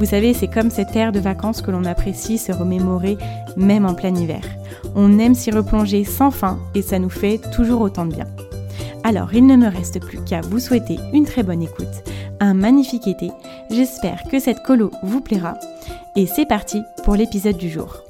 Vous 0.00 0.06
savez, 0.06 0.32
c'est 0.32 0.48
comme 0.48 0.70
cette 0.70 0.96
ère 0.96 1.12
de 1.12 1.20
vacances 1.20 1.60
que 1.60 1.70
l'on 1.70 1.84
apprécie 1.84 2.38
se 2.38 2.52
remémorer 2.52 3.18
même 3.58 3.84
en 3.84 3.92
plein 3.92 4.14
hiver. 4.14 4.40
On 4.94 5.18
aime 5.18 5.34
s'y 5.34 5.50
replonger 5.50 6.04
sans 6.04 6.30
fin 6.30 6.58
et 6.74 6.80
ça 6.80 6.98
nous 6.98 7.10
fait 7.10 7.38
toujours 7.54 7.82
autant 7.82 8.06
de 8.06 8.14
bien. 8.14 8.24
Alors, 9.04 9.34
il 9.34 9.44
ne 9.46 9.56
me 9.56 9.68
reste 9.68 10.00
plus 10.00 10.24
qu'à 10.24 10.40
vous 10.40 10.58
souhaiter 10.58 10.96
une 11.12 11.26
très 11.26 11.42
bonne 11.42 11.60
écoute, 11.60 12.02
un 12.40 12.54
magnifique 12.54 13.08
été. 13.08 13.28
J'espère 13.70 14.22
que 14.30 14.40
cette 14.40 14.62
colo 14.62 14.90
vous 15.02 15.20
plaira. 15.20 15.58
Et 16.16 16.26
c'est 16.26 16.46
parti 16.46 16.80
pour 17.04 17.14
l'épisode 17.14 17.58
du 17.58 17.68
jour. 17.68 18.02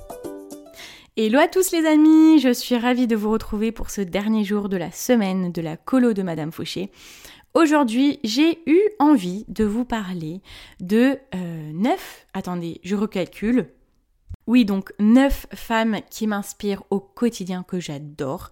Hello 1.17 1.41
à 1.41 1.49
tous 1.49 1.73
les 1.73 1.85
amis, 1.87 2.39
je 2.39 2.53
suis 2.53 2.79
ravie 2.79 3.09
de 3.09 3.17
vous 3.17 3.33
retrouver 3.33 3.73
pour 3.73 3.91
ce 3.91 4.01
dernier 4.01 4.45
jour 4.45 4.69
de 4.69 4.77
la 4.77 4.93
semaine 4.93 5.51
de 5.51 5.61
la 5.61 5.77
colo 5.77 6.13
de 6.13 6.23
Madame 6.23 6.53
Fauché. 6.53 6.93
Aujourd'hui, 7.53 8.21
j'ai 8.23 8.61
eu 8.67 8.81
envie 9.01 9.45
de 9.49 9.65
vous 9.65 9.85
parler 9.85 10.41
de 10.79 11.19
euh, 11.35 11.73
neuf, 11.75 12.27
attendez, 12.33 12.81
je 12.85 12.95
recalcule. 12.95 13.67
Oui, 14.47 14.65
donc 14.65 14.93
neuf 15.01 15.47
femmes 15.53 15.99
qui 16.11 16.29
m'inspirent 16.29 16.85
au 16.91 17.01
quotidien 17.01 17.65
que 17.65 17.81
j'adore. 17.81 18.51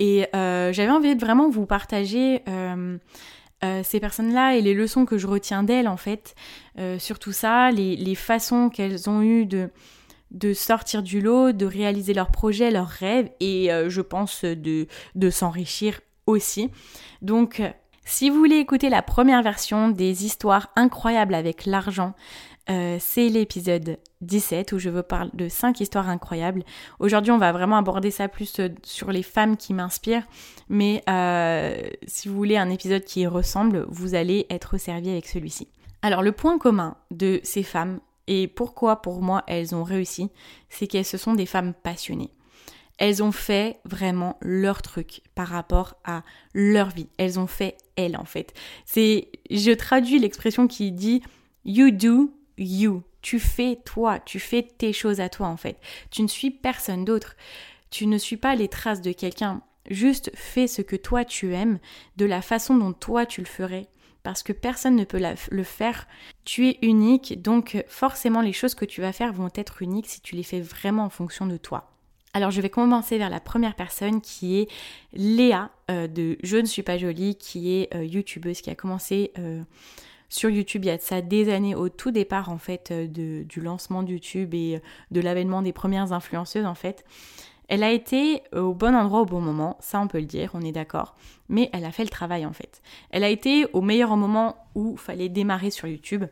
Et 0.00 0.26
euh, 0.34 0.72
j'avais 0.72 0.90
envie 0.90 1.14
de 1.14 1.20
vraiment 1.20 1.48
vous 1.48 1.64
partager 1.64 2.42
euh, 2.48 2.98
ces 3.84 4.00
personnes-là 4.00 4.56
et 4.56 4.62
les 4.62 4.74
leçons 4.74 5.06
que 5.06 5.16
je 5.16 5.28
retiens 5.28 5.62
d'elles 5.62 5.88
en 5.88 5.96
fait. 5.96 6.34
surtout 6.98 7.32
ça, 7.32 7.70
les, 7.70 7.94
les 7.94 8.14
façons 8.14 8.68
qu'elles 8.68 9.08
ont 9.08 9.22
eues 9.22 9.46
de, 9.46 9.70
de 10.30 10.54
sortir 10.54 11.02
du 11.02 11.20
lot, 11.20 11.52
de 11.52 11.66
réaliser 11.66 12.14
leurs 12.14 12.30
projets, 12.30 12.70
leurs 12.70 12.88
rêves 12.88 13.30
et 13.38 13.68
je 13.88 14.00
pense 14.00 14.44
de, 14.44 14.86
de 15.14 15.30
s'enrichir 15.30 16.00
aussi. 16.26 16.70
Donc 17.20 17.60
si 18.10 18.28
vous 18.28 18.38
voulez 18.38 18.56
écouter 18.56 18.88
la 18.88 19.02
première 19.02 19.42
version 19.42 19.88
des 19.88 20.24
histoires 20.24 20.70
incroyables 20.74 21.34
avec 21.34 21.64
l'argent, 21.64 22.14
euh, 22.68 22.96
c'est 22.98 23.28
l'épisode 23.28 23.98
17 24.20 24.72
où 24.72 24.78
je 24.80 24.90
vous 24.90 25.04
parle 25.04 25.30
de 25.32 25.48
5 25.48 25.80
histoires 25.80 26.08
incroyables. 26.08 26.64
Aujourd'hui, 26.98 27.30
on 27.30 27.38
va 27.38 27.52
vraiment 27.52 27.76
aborder 27.76 28.10
ça 28.10 28.26
plus 28.26 28.58
euh, 28.58 28.68
sur 28.82 29.12
les 29.12 29.22
femmes 29.22 29.56
qui 29.56 29.74
m'inspirent, 29.74 30.26
mais 30.68 31.04
euh, 31.08 31.80
si 32.08 32.28
vous 32.28 32.34
voulez 32.34 32.56
un 32.56 32.70
épisode 32.70 33.04
qui 33.04 33.28
ressemble, 33.28 33.86
vous 33.88 34.16
allez 34.16 34.44
être 34.50 34.76
servi 34.76 35.10
avec 35.10 35.28
celui-ci. 35.28 35.68
Alors, 36.02 36.22
le 36.22 36.32
point 36.32 36.58
commun 36.58 36.96
de 37.12 37.38
ces 37.44 37.62
femmes 37.62 38.00
et 38.26 38.48
pourquoi 38.48 39.02
pour 39.02 39.22
moi 39.22 39.44
elles 39.46 39.72
ont 39.74 39.84
réussi, 39.84 40.30
c'est 40.68 40.88
qu'elles 40.88 41.04
se 41.04 41.16
sont 41.16 41.34
des 41.34 41.46
femmes 41.46 41.74
passionnées 41.74 42.30
elles 43.00 43.22
ont 43.22 43.32
fait 43.32 43.80
vraiment 43.84 44.36
leur 44.42 44.82
truc 44.82 45.22
par 45.34 45.48
rapport 45.48 45.96
à 46.04 46.22
leur 46.54 46.90
vie. 46.90 47.08
Elles 47.16 47.40
ont 47.40 47.46
fait 47.46 47.76
elles 47.96 48.16
en 48.16 48.26
fait. 48.26 48.52
C'est, 48.84 49.30
je 49.50 49.72
traduis 49.72 50.18
l'expression 50.18 50.68
qui 50.68 50.92
dit 50.92 51.22
you 51.64 51.90
do 51.90 52.32
you. 52.58 53.02
Tu 53.22 53.40
fais 53.40 53.78
toi, 53.84 54.20
tu 54.20 54.38
fais 54.38 54.62
tes 54.62 54.92
choses 54.92 55.20
à 55.20 55.30
toi 55.30 55.48
en 55.48 55.56
fait. 55.56 55.78
Tu 56.10 56.22
ne 56.22 56.28
suis 56.28 56.50
personne 56.50 57.06
d'autre. 57.06 57.36
Tu 57.90 58.06
ne 58.06 58.18
suis 58.18 58.36
pas 58.36 58.54
les 58.54 58.68
traces 58.68 59.00
de 59.00 59.12
quelqu'un. 59.12 59.62
Juste 59.88 60.30
fais 60.34 60.66
ce 60.66 60.82
que 60.82 60.96
toi 60.96 61.24
tu 61.24 61.54
aimes 61.54 61.78
de 62.18 62.26
la 62.26 62.42
façon 62.42 62.76
dont 62.76 62.92
toi 62.92 63.24
tu 63.24 63.40
le 63.40 63.46
ferais 63.46 63.88
parce 64.22 64.42
que 64.42 64.52
personne 64.52 64.96
ne 64.96 65.04
peut 65.04 65.22
le 65.50 65.64
faire. 65.64 66.06
Tu 66.44 66.68
es 66.68 66.78
unique, 66.82 67.40
donc 67.40 67.82
forcément 67.88 68.42
les 68.42 68.52
choses 68.52 68.74
que 68.74 68.84
tu 68.84 69.00
vas 69.00 69.14
faire 69.14 69.32
vont 69.32 69.48
être 69.54 69.80
uniques 69.80 70.08
si 70.08 70.20
tu 70.20 70.36
les 70.36 70.42
fais 70.42 70.60
vraiment 70.60 71.04
en 71.04 71.10
fonction 71.10 71.46
de 71.46 71.56
toi. 71.56 71.89
Alors 72.32 72.50
je 72.50 72.60
vais 72.60 72.70
commencer 72.70 73.18
vers 73.18 73.30
la 73.30 73.40
première 73.40 73.74
personne 73.74 74.20
qui 74.20 74.60
est 74.60 74.68
Léa 75.12 75.70
euh, 75.90 76.06
de 76.06 76.38
Je 76.44 76.58
ne 76.58 76.66
suis 76.66 76.82
pas 76.82 76.96
jolie, 76.96 77.34
qui 77.34 77.74
est 77.74 77.94
euh, 77.94 78.04
youtubeuse, 78.04 78.60
qui 78.60 78.70
a 78.70 78.76
commencé 78.76 79.32
euh, 79.38 79.62
sur 80.28 80.48
YouTube 80.48 80.84
il 80.84 80.88
y 80.88 80.90
a 80.90 80.98
ça 80.98 81.22
des 81.22 81.52
années 81.52 81.74
au 81.74 81.88
tout 81.88 82.12
départ 82.12 82.50
en 82.50 82.58
fait 82.58 82.92
du 82.92 83.60
lancement 83.60 84.04
de 84.04 84.12
YouTube 84.12 84.54
et 84.54 84.80
de 85.10 85.20
l'avènement 85.20 85.60
des 85.60 85.72
premières 85.72 86.12
influenceuses 86.12 86.66
en 86.66 86.76
fait. 86.76 87.04
Elle 87.66 87.82
a 87.82 87.90
été 87.90 88.42
au 88.52 88.74
bon 88.74 88.94
endroit 88.94 89.22
au 89.22 89.26
bon 89.26 89.40
moment, 89.40 89.76
ça 89.80 90.00
on 90.00 90.06
peut 90.06 90.18
le 90.18 90.26
dire, 90.26 90.50
on 90.54 90.60
est 90.60 90.72
d'accord, 90.72 91.16
mais 91.48 91.68
elle 91.72 91.84
a 91.84 91.90
fait 91.90 92.04
le 92.04 92.10
travail 92.10 92.46
en 92.46 92.52
fait. 92.52 92.80
Elle 93.10 93.24
a 93.24 93.28
été 93.28 93.66
au 93.72 93.80
meilleur 93.80 94.16
moment 94.16 94.56
où 94.76 94.96
fallait 94.96 95.28
démarrer 95.28 95.70
sur 95.70 95.88
YouTube. 95.88 96.24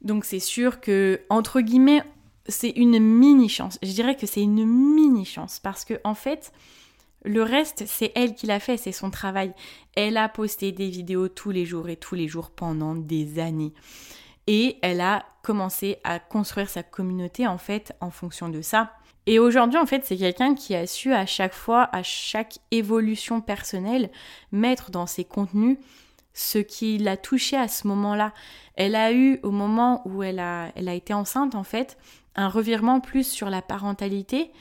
Donc 0.00 0.24
c'est 0.24 0.40
sûr 0.40 0.80
que 0.80 1.20
entre 1.28 1.60
guillemets 1.60 2.02
c'est 2.48 2.70
une 2.70 2.98
mini 2.98 3.48
chance. 3.48 3.78
Je 3.82 3.92
dirais 3.92 4.16
que 4.16 4.26
c'est 4.26 4.42
une 4.42 4.64
mini 4.66 5.24
chance 5.24 5.60
parce 5.60 5.84
que 5.84 6.00
en 6.04 6.14
fait, 6.14 6.52
le 7.24 7.42
reste, 7.42 7.84
c'est 7.86 8.12
elle 8.14 8.34
qui 8.34 8.46
l'a 8.46 8.60
fait, 8.60 8.76
c'est 8.76 8.92
son 8.92 9.10
travail. 9.10 9.52
Elle 9.96 10.16
a 10.16 10.28
posté 10.28 10.72
des 10.72 10.88
vidéos 10.88 11.28
tous 11.28 11.50
les 11.50 11.66
jours 11.66 11.88
et 11.88 11.96
tous 11.96 12.14
les 12.14 12.28
jours 12.28 12.50
pendant 12.50 12.94
des 12.94 13.38
années. 13.38 13.74
Et 14.46 14.78
elle 14.82 15.00
a 15.00 15.26
commencé 15.42 15.98
à 16.04 16.18
construire 16.18 16.70
sa 16.70 16.82
communauté 16.82 17.46
en 17.46 17.58
fait 17.58 17.92
en 18.00 18.10
fonction 18.10 18.48
de 18.48 18.62
ça. 18.62 18.92
Et 19.26 19.38
aujourd'hui, 19.38 19.78
en 19.78 19.84
fait, 19.84 20.06
c'est 20.06 20.16
quelqu'un 20.16 20.54
qui 20.54 20.74
a 20.74 20.86
su 20.86 21.12
à 21.12 21.26
chaque 21.26 21.52
fois, 21.52 21.90
à 21.92 22.02
chaque 22.02 22.60
évolution 22.70 23.42
personnelle, 23.42 24.10
mettre 24.52 24.90
dans 24.90 25.06
ses 25.06 25.24
contenus 25.24 25.76
ce 26.32 26.58
qui 26.58 26.96
l'a 26.96 27.18
touché 27.18 27.56
à 27.56 27.68
ce 27.68 27.86
moment-là. 27.88 28.32
Elle 28.74 28.94
a 28.94 29.12
eu, 29.12 29.38
au 29.42 29.50
moment 29.50 30.00
où 30.06 30.22
elle 30.22 30.38
a, 30.38 30.72
elle 30.76 30.88
a 30.88 30.94
été 30.94 31.12
enceinte, 31.12 31.54
en 31.54 31.64
fait, 31.64 31.98
un 32.38 32.48
revirement 32.48 33.00
plus 33.00 33.26
sur 33.26 33.50
la 33.50 33.60
parentalité 33.60 34.52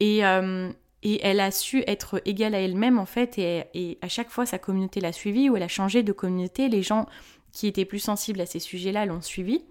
et, 0.00 0.24
euh, 0.24 0.70
et 1.02 1.20
elle 1.22 1.40
a 1.40 1.50
su 1.50 1.84
être 1.86 2.22
égale 2.24 2.54
à 2.54 2.60
elle-même 2.60 2.98
en 2.98 3.04
fait 3.04 3.38
et, 3.38 3.98
à 4.00 4.08
chaque 4.08 4.30
fois 4.30 4.46
sa 4.46 4.58
communauté 4.58 5.00
l'a 5.00 5.12
suivie 5.12 5.50
ou 5.50 5.56
elle 5.56 5.62
a 5.62 5.68
changé 5.68 6.02
de 6.02 6.12
communauté, 6.12 6.68
les 6.68 6.82
gens 6.82 7.06
qui 7.52 7.66
étaient 7.66 7.84
plus 7.84 7.98
sensibles 7.98 8.40
à 8.40 8.46
ces 8.46 8.58
sujets-là 8.58 9.04
l'ont 9.04 9.20
suivie. 9.20 9.62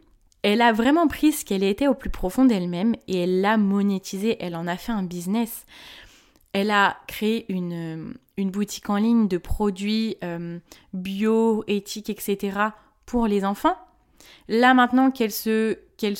Elle 0.44 0.62
a 0.62 0.72
vraiment 0.72 1.08
pris 1.08 1.32
ce 1.32 1.44
qu'elle 1.44 1.64
était 1.64 1.88
au 1.88 1.96
plus 1.96 2.12
profond 2.12 2.46
d'elle-même 2.46 2.96
et 3.08 3.22
elle 3.22 3.42
l'a 3.42 3.58
monétisé, 3.58 4.38
elle 4.40 4.56
en 4.56 4.68
a 4.68 4.78
fait 4.78 4.92
un 4.92 5.04
business. 5.04 5.66
Elle 6.54 6.70
a 6.70 6.98
créé 7.08 7.52
une, 7.52 8.14
une 8.38 8.52
boutique 8.52 8.90
en 8.90 8.98
ligne 8.98 9.28
de 9.28 9.38
produits 9.38 10.16
euh, 10.24 10.60
bio, 10.94 11.64
éthiques, 11.68 12.10
etc. 12.10 12.60
pour 13.06 13.28
les 13.28 13.44
enfants. 13.44 13.76
Là 14.48 14.74
maintenant 14.74 15.12
qu'elle 15.12 15.32
se 15.32 15.78
qu'elle 15.98 16.16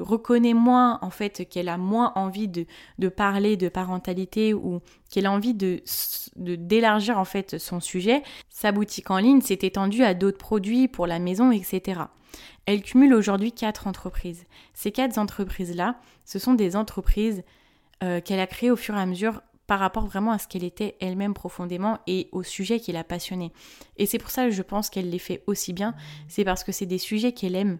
reconnaît 0.00 0.54
moins, 0.54 1.00
en 1.02 1.10
fait, 1.10 1.48
qu'elle 1.48 1.68
a 1.68 1.76
moins 1.76 2.12
envie 2.14 2.46
de, 2.46 2.66
de 2.98 3.08
parler 3.08 3.56
de 3.56 3.68
parentalité 3.68 4.54
ou 4.54 4.80
qu'elle 5.10 5.26
a 5.26 5.32
envie 5.32 5.54
de, 5.54 5.82
d'élargir 6.36 7.18
en 7.18 7.24
fait 7.24 7.58
son 7.58 7.80
sujet, 7.80 8.22
sa 8.48 8.70
boutique 8.70 9.10
en 9.10 9.18
ligne 9.18 9.40
s'est 9.40 9.58
étendue 9.62 10.04
à 10.04 10.14
d'autres 10.14 10.38
produits 10.38 10.86
pour 10.86 11.08
la 11.08 11.18
maison, 11.18 11.50
etc. 11.50 12.02
Elle 12.64 12.82
cumule 12.82 13.14
aujourd'hui 13.14 13.52
quatre 13.52 13.86
entreprises. 13.86 14.46
Ces 14.72 14.92
quatre 14.92 15.18
entreprises-là, 15.18 15.96
ce 16.24 16.38
sont 16.38 16.54
des 16.54 16.76
entreprises 16.76 17.42
euh, 18.04 18.20
qu'elle 18.20 18.40
a 18.40 18.46
créées 18.46 18.70
au 18.70 18.76
fur 18.76 18.94
et 18.94 19.00
à 19.00 19.06
mesure 19.06 19.42
par 19.68 19.78
rapport 19.78 20.06
vraiment 20.06 20.32
à 20.32 20.38
ce 20.38 20.48
qu'elle 20.48 20.64
était 20.64 20.96
elle-même 20.98 21.34
profondément 21.34 21.98
et 22.08 22.28
au 22.32 22.42
sujet 22.42 22.80
qui 22.80 22.90
la 22.90 23.04
passionnait. 23.04 23.52
Et 23.98 24.06
c'est 24.06 24.18
pour 24.18 24.30
ça 24.30 24.46
que 24.46 24.50
je 24.50 24.62
pense 24.62 24.90
qu'elle 24.90 25.10
les 25.10 25.20
fait 25.20 25.44
aussi 25.46 25.72
bien, 25.72 25.94
c'est 26.26 26.44
parce 26.44 26.64
que 26.64 26.72
c'est 26.72 26.86
des 26.86 26.98
sujets 26.98 27.32
qu'elle 27.32 27.54
aime 27.54 27.78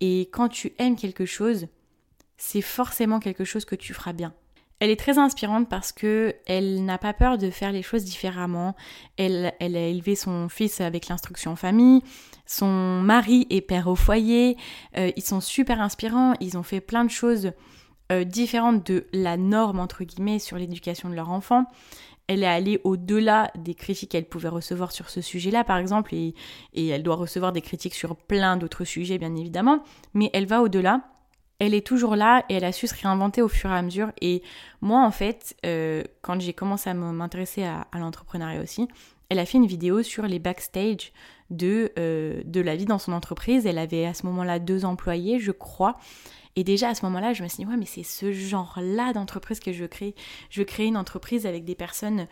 et 0.00 0.28
quand 0.32 0.48
tu 0.48 0.72
aimes 0.78 0.96
quelque 0.96 1.26
chose, 1.26 1.66
c'est 2.36 2.62
forcément 2.62 3.20
quelque 3.20 3.44
chose 3.44 3.64
que 3.64 3.74
tu 3.74 3.94
feras 3.94 4.12
bien. 4.12 4.32
Elle 4.80 4.90
est 4.90 5.00
très 5.00 5.18
inspirante 5.18 5.68
parce 5.68 5.92
que 5.92 6.34
elle 6.46 6.84
n'a 6.84 6.98
pas 6.98 7.14
peur 7.14 7.38
de 7.38 7.50
faire 7.50 7.72
les 7.72 7.82
choses 7.82 8.04
différemment. 8.04 8.74
Elle, 9.16 9.52
a 9.60 9.60
élevé 9.60 10.14
son 10.14 10.48
fils 10.48 10.80
avec 10.80 11.08
l'instruction 11.08 11.52
en 11.52 11.56
famille. 11.56 12.02
Son 12.44 13.00
mari 13.00 13.46
est 13.50 13.60
père 13.60 13.88
au 13.88 13.96
foyer. 13.96 14.56
Euh, 14.96 15.10
ils 15.16 15.22
sont 15.22 15.40
super 15.40 15.80
inspirants. 15.80 16.34
Ils 16.40 16.58
ont 16.58 16.62
fait 16.62 16.80
plein 16.80 17.04
de 17.04 17.10
choses 17.10 17.52
euh, 18.12 18.24
différentes 18.24 18.86
de 18.86 19.06
la 19.12 19.36
norme 19.36 19.80
entre 19.80 20.04
guillemets 20.04 20.38
sur 20.38 20.56
l'éducation 20.56 21.08
de 21.08 21.14
leur 21.14 21.30
enfant. 21.30 21.66
Elle 22.26 22.42
est 22.42 22.46
allée 22.46 22.80
au-delà 22.84 23.50
des 23.54 23.74
critiques 23.74 24.10
qu'elle 24.12 24.28
pouvait 24.28 24.48
recevoir 24.48 24.92
sur 24.92 25.10
ce 25.10 25.20
sujet-là, 25.20 25.62
par 25.62 25.76
exemple, 25.76 26.14
et, 26.14 26.34
et 26.72 26.88
elle 26.88 27.02
doit 27.02 27.16
recevoir 27.16 27.52
des 27.52 27.60
critiques 27.60 27.94
sur 27.94 28.16
plein 28.16 28.56
d'autres 28.56 28.84
sujets, 28.84 29.18
bien 29.18 29.34
évidemment, 29.36 29.82
mais 30.14 30.30
elle 30.32 30.46
va 30.46 30.62
au-delà 30.62 31.02
elle 31.58 31.74
est 31.74 31.86
toujours 31.86 32.16
là 32.16 32.44
et 32.48 32.54
elle 32.54 32.64
a 32.64 32.72
su 32.72 32.86
se 32.86 32.94
réinventer 32.94 33.42
au 33.42 33.48
fur 33.48 33.70
et 33.70 33.74
à 33.74 33.82
mesure. 33.82 34.12
Et 34.20 34.42
moi, 34.80 35.04
en 35.04 35.10
fait, 35.10 35.56
euh, 35.64 36.02
quand 36.22 36.40
j'ai 36.40 36.52
commencé 36.52 36.90
à 36.90 36.94
m'intéresser 36.94 37.64
à, 37.64 37.86
l'entrepreneuriat 37.94 38.60
aussi, 38.60 38.88
elle 39.28 39.38
a 39.38 39.46
fait 39.46 39.58
une 39.58 39.66
vidéo 39.66 40.02
sur 40.02 40.24
les 40.24 40.38
backstage 40.38 41.12
de, 41.50 41.92
euh, 41.98 42.42
de 42.44 42.60
la 42.60 42.76
vie 42.76 42.84
dans 42.86 42.98
son 42.98 43.12
entreprise. 43.12 43.66
Elle 43.66 43.78
avait 43.78 44.04
à 44.04 44.14
ce 44.14 44.26
moment-là 44.26 44.58
deux 44.58 44.84
employés, 44.84 45.38
je 45.38 45.52
crois. 45.52 45.96
Et 46.56 46.64
déjà 46.64 46.90
à 46.90 46.94
ce 46.94 47.04
moment-là, 47.06 47.32
je 47.32 47.42
me 47.42 47.48
suis 47.48 47.64
dit, 47.64 47.66
ouais, 47.66 47.76
mais 47.76 47.86
c'est 47.86 48.02
ce 48.02 48.32
genre-là 48.32 49.12
d'entreprise 49.12 49.60
que 49.60 49.72
je 49.72 49.82
veux 49.82 49.88
créer. 49.88 50.14
Je 50.50 50.60
veux 50.60 50.64
créer 50.64 50.86
une 50.86 50.96
entreprise 50.96 51.46
avec 51.46 51.64
des 51.64 51.74
personnes 51.74 52.26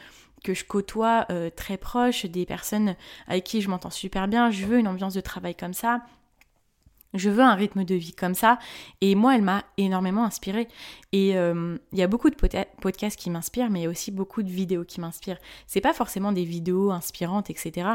que 0.45 0.55
je 0.55 0.65
côtoie 0.65 1.27
euh, 1.31 1.51
très 1.51 1.77
proches, 1.77 2.27
des 2.27 2.47
personnes 2.47 2.97
avec 3.27 3.45
qui 3.45 3.61
je 3.61 3.69
m'entends 3.69 3.91
super 3.91 4.29
bien. 4.29 4.51
Je 4.51 4.67
veux 4.67 4.79
une 4.79 4.89
ambiance 4.89 5.15
de 5.15 5.21
travail 5.21 5.55
comme 5.55 5.75
ça. 5.75 6.03
Je 7.15 7.29
veux 7.29 7.43
un 7.43 7.55
rythme 7.55 7.85
de 7.85 7.95
vie 7.95 8.13
comme 8.13 8.35
ça. 8.35 8.59
Et 9.01 9.15
moi, 9.15 9.35
elle 9.35 9.43
m'a 9.43 9.65
énormément 9.77 10.25
inspirée. 10.25 10.69
Et 11.13 11.37
euh, 11.37 11.77
il 11.93 11.99
y 11.99 12.03
a 12.03 12.07
beaucoup 12.07 12.31
de 12.31 12.37
podcasts 12.81 13.19
qui 13.19 13.31
m'inspirent, 13.31 13.71
mais 13.71 13.81
il 13.81 13.83
y 13.83 13.87
a 13.87 13.91
aussi 13.91 14.11
beaucoup 14.11 14.43
de 14.43 14.51
vidéos 14.51 14.85
qui 14.85 15.01
m'inspirent. 15.01 15.39
C'est 15.67 15.83
pas 15.83 15.93
forcément 15.93 16.33
des 16.33 16.45
vidéos 16.45 16.91
inspirantes, 16.91 17.51
etc. 17.51 17.89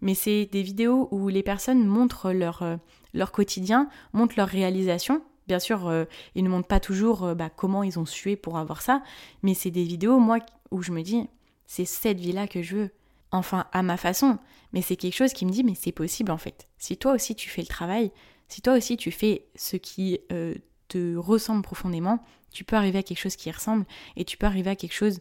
Mais 0.00 0.14
c'est 0.14 0.46
des 0.46 0.62
vidéos 0.62 1.08
où 1.12 1.28
les 1.28 1.42
personnes 1.42 1.84
montrent 1.84 2.32
leur, 2.32 2.62
euh, 2.62 2.76
leur 3.14 3.32
quotidien, 3.32 3.88
montrent 4.12 4.34
leur 4.36 4.48
réalisation. 4.48 5.22
Bien 5.48 5.58
sûr, 5.58 5.88
euh, 5.88 6.04
ils 6.34 6.44
ne 6.44 6.48
montrent 6.48 6.68
pas 6.68 6.80
toujours 6.80 7.34
bah, 7.34 7.50
comment 7.50 7.82
ils 7.82 7.98
ont 7.98 8.06
sué 8.06 8.36
pour 8.36 8.58
avoir 8.58 8.82
ça, 8.82 9.02
mais 9.42 9.54
c'est 9.54 9.70
des 9.70 9.84
vidéos, 9.84 10.18
moi, 10.18 10.38
où 10.70 10.82
je 10.82 10.92
me 10.92 11.02
dis, 11.02 11.26
c'est 11.66 11.84
cette 11.84 12.20
vie-là 12.20 12.46
que 12.46 12.62
je 12.62 12.76
veux. 12.76 12.90
Enfin, 13.30 13.66
à 13.72 13.82
ma 13.82 13.96
façon. 13.96 14.38
Mais 14.72 14.82
c'est 14.82 14.96
quelque 14.96 15.14
chose 15.14 15.32
qui 15.32 15.46
me 15.46 15.50
dit, 15.50 15.64
mais 15.64 15.74
c'est 15.74 15.92
possible 15.92 16.30
en 16.30 16.38
fait. 16.38 16.68
Si 16.78 16.96
toi 16.96 17.12
aussi 17.12 17.34
tu 17.34 17.48
fais 17.48 17.62
le 17.62 17.66
travail, 17.66 18.10
si 18.48 18.62
toi 18.62 18.74
aussi 18.74 18.96
tu 18.96 19.10
fais 19.10 19.46
ce 19.54 19.76
qui 19.76 20.20
euh, 20.32 20.54
te 20.88 21.16
ressemble 21.16 21.62
profondément, 21.62 22.22
tu 22.50 22.64
peux 22.64 22.76
arriver 22.76 22.98
à 22.98 23.02
quelque 23.02 23.20
chose 23.20 23.36
qui 23.36 23.50
ressemble 23.50 23.84
et 24.16 24.24
tu 24.24 24.36
peux 24.36 24.46
arriver 24.46 24.70
à 24.70 24.76
quelque 24.76 24.94
chose 24.94 25.18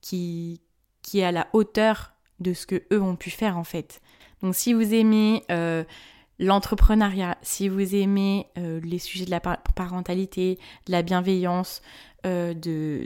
qui, 0.00 0.60
qui 1.02 1.20
est 1.20 1.24
à 1.24 1.32
la 1.32 1.48
hauteur 1.52 2.12
de 2.38 2.54
ce 2.54 2.66
que 2.66 2.82
eux 2.92 3.00
ont 3.00 3.16
pu 3.16 3.30
faire 3.30 3.56
en 3.56 3.64
fait. 3.64 4.00
Donc 4.42 4.54
si 4.54 4.72
vous 4.72 4.94
aimez 4.94 5.44
euh, 5.50 5.84
l'entrepreneuriat, 6.42 7.38
si 7.42 7.68
vous 7.68 7.94
aimez 7.94 8.46
euh, 8.58 8.80
les 8.82 8.98
sujets 8.98 9.24
de 9.24 9.30
la 9.30 9.40
parentalité, 9.40 10.58
de 10.86 10.92
la 10.92 11.02
bienveillance, 11.02 11.82
de, 12.24 12.54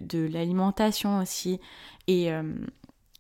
de 0.03 0.29
l'alimentation 0.31 1.21
aussi, 1.21 1.59
et, 2.07 2.31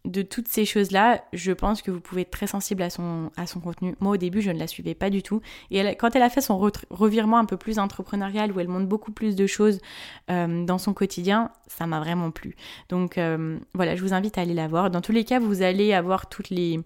de 0.06 0.22
toutes 0.22 0.48
ces 0.48 0.64
choses-là, 0.64 1.22
je 1.32 1.52
pense 1.52 1.82
que 1.82 1.90
vous 1.90 2.00
pouvez 2.00 2.22
être 2.22 2.30
très 2.30 2.46
sensible 2.46 2.82
à 2.82 2.90
son, 2.90 3.30
contenu. 3.62 3.94
Moi, 4.00 4.12
au 4.12 4.16
début, 4.16 4.40
je 4.40 4.50
ne 4.50 4.58
la 4.58 4.66
suivais 4.66 4.94
pas 4.94 5.10
du 5.10 5.22
tout. 5.22 5.40
Et 5.70 5.80
quand 5.96 6.14
elle 6.14 6.22
a 6.22 6.30
fait 6.30 6.40
son 6.40 6.58
revirement 6.90 7.38
un 7.38 7.44
peu 7.44 7.56
plus 7.56 7.78
entrepreneurial, 7.78 8.52
où 8.52 8.60
elle 8.60 8.68
montre 8.68 8.86
beaucoup 8.86 9.12
plus 9.12 9.36
de 9.36 9.46
choses 9.46 9.80
euh, 10.30 10.64
dans 10.64 10.78
son 10.78 10.94
quotidien, 10.94 11.50
ça 11.66 11.86
m'a 11.86 11.98
vraiment 11.98 12.30
plu. 12.30 12.56
Donc 12.88 13.18
euh, 13.18 13.58
voilà, 13.74 13.96
je 13.96 14.02
vous 14.02 14.14
invite 14.14 14.38
à 14.38 14.42
aller 14.42 14.54
la 14.54 14.68
voir. 14.68 14.90
Dans 14.90 15.00
tous 15.00 15.12
les 15.12 15.24
cas, 15.24 15.40
vous 15.40 15.62
allez 15.62 15.92
avoir 15.92 16.28
toutes 16.28 16.50
les, 16.50 16.80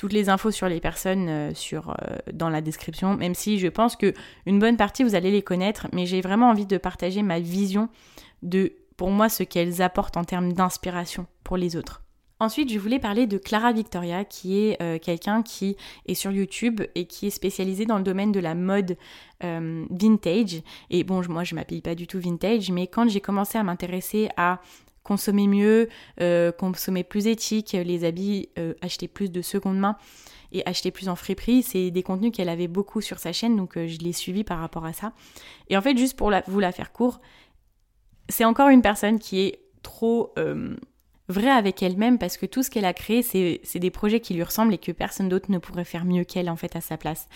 toutes 0.00 0.14
les 0.14 0.30
infos 0.30 0.50
sur 0.50 0.66
les 0.66 0.80
personnes 0.80 1.28
euh, 1.28 1.54
sur, 1.54 1.94
dans 2.32 2.48
la 2.48 2.62
description, 2.62 3.18
même 3.18 3.34
si 3.34 3.58
je 3.58 3.68
pense 3.68 3.96
que 3.96 4.14
une 4.46 4.58
bonne 4.58 4.78
partie, 4.78 5.04
vous 5.04 5.14
allez 5.14 5.30
les 5.30 5.42
connaître. 5.42 5.88
Mais 5.92 6.06
j'ai 6.06 6.22
vraiment 6.22 6.48
envie 6.48 6.64
de 6.64 6.78
partager 6.78 7.20
ma 7.22 7.38
vision 7.38 7.90
de, 8.42 8.72
pour 8.96 9.10
moi, 9.10 9.28
ce 9.28 9.42
qu'elles 9.42 9.82
apportent 9.82 10.16
en 10.16 10.24
termes 10.24 10.54
d'inspiration 10.54 11.26
pour 11.44 11.58
les 11.58 11.76
autres. 11.76 12.02
Ensuite, 12.38 12.72
je 12.72 12.78
voulais 12.78 12.98
parler 12.98 13.26
de 13.26 13.36
Clara 13.36 13.72
Victoria, 13.74 14.24
qui 14.24 14.58
est 14.58 14.80
euh, 14.80 14.98
quelqu'un 14.98 15.42
qui 15.42 15.76
est 16.06 16.14
sur 16.14 16.30
YouTube 16.30 16.80
et 16.94 17.04
qui 17.04 17.26
est 17.26 17.30
spécialisé 17.30 17.84
dans 17.84 17.98
le 17.98 18.02
domaine 18.02 18.32
de 18.32 18.40
la 18.40 18.54
mode 18.54 18.96
euh, 19.44 19.84
vintage. 19.90 20.62
Et 20.88 21.04
bon, 21.04 21.20
moi, 21.28 21.44
je 21.44 21.54
m'habille 21.54 21.82
pas 21.82 21.94
du 21.94 22.06
tout 22.06 22.18
vintage, 22.18 22.70
mais 22.70 22.86
quand 22.86 23.06
j'ai 23.10 23.20
commencé 23.20 23.58
à 23.58 23.62
m'intéresser 23.62 24.30
à 24.38 24.62
consommer 25.02 25.46
mieux, 25.46 25.88
euh, 26.20 26.52
consommer 26.52 27.04
plus 27.04 27.26
éthique, 27.26 27.72
les 27.72 28.04
habits, 28.04 28.48
acheter 28.80 29.08
plus 29.08 29.30
de 29.30 29.42
seconde 29.42 29.78
main 29.78 29.96
et 30.52 30.66
acheter 30.66 30.90
plus 30.90 31.08
en 31.08 31.16
friperie, 31.16 31.62
c'est 31.62 31.90
des 31.90 32.02
contenus 32.02 32.32
qu'elle 32.32 32.48
avait 32.48 32.68
beaucoup 32.68 33.00
sur 33.00 33.18
sa 33.18 33.32
chaîne, 33.32 33.56
donc 33.56 33.74
je 33.74 33.98
l'ai 33.98 34.12
suivi 34.12 34.42
par 34.42 34.58
rapport 34.58 34.84
à 34.84 34.92
ça. 34.92 35.12
Et 35.68 35.76
en 35.76 35.82
fait, 35.82 35.96
juste 35.96 36.16
pour 36.16 36.32
vous 36.48 36.60
la 36.60 36.72
faire 36.72 36.92
court, 36.92 37.20
c'est 38.28 38.44
encore 38.44 38.68
une 38.68 38.82
personne 38.82 39.18
qui 39.18 39.40
est 39.40 39.60
trop 39.82 40.34
vraie 41.30 41.50
avec 41.50 41.82
elle-même 41.82 42.18
parce 42.18 42.36
que 42.36 42.44
tout 42.44 42.62
ce 42.62 42.70
qu'elle 42.70 42.84
a 42.84 42.92
créé, 42.92 43.22
c'est 43.22 43.78
des 43.78 43.90
projets 43.90 44.20
qui 44.20 44.34
lui 44.34 44.42
ressemblent 44.42 44.74
et 44.74 44.78
que 44.78 44.92
personne 44.92 45.28
d'autre 45.28 45.50
ne 45.50 45.58
pourrait 45.58 45.84
faire 45.84 46.04
mieux 46.04 46.24
qu'elle 46.24 46.50
en 46.50 46.56
fait 46.56 46.76
à 46.76 46.80
sa 46.80 46.96
place. 46.96 47.28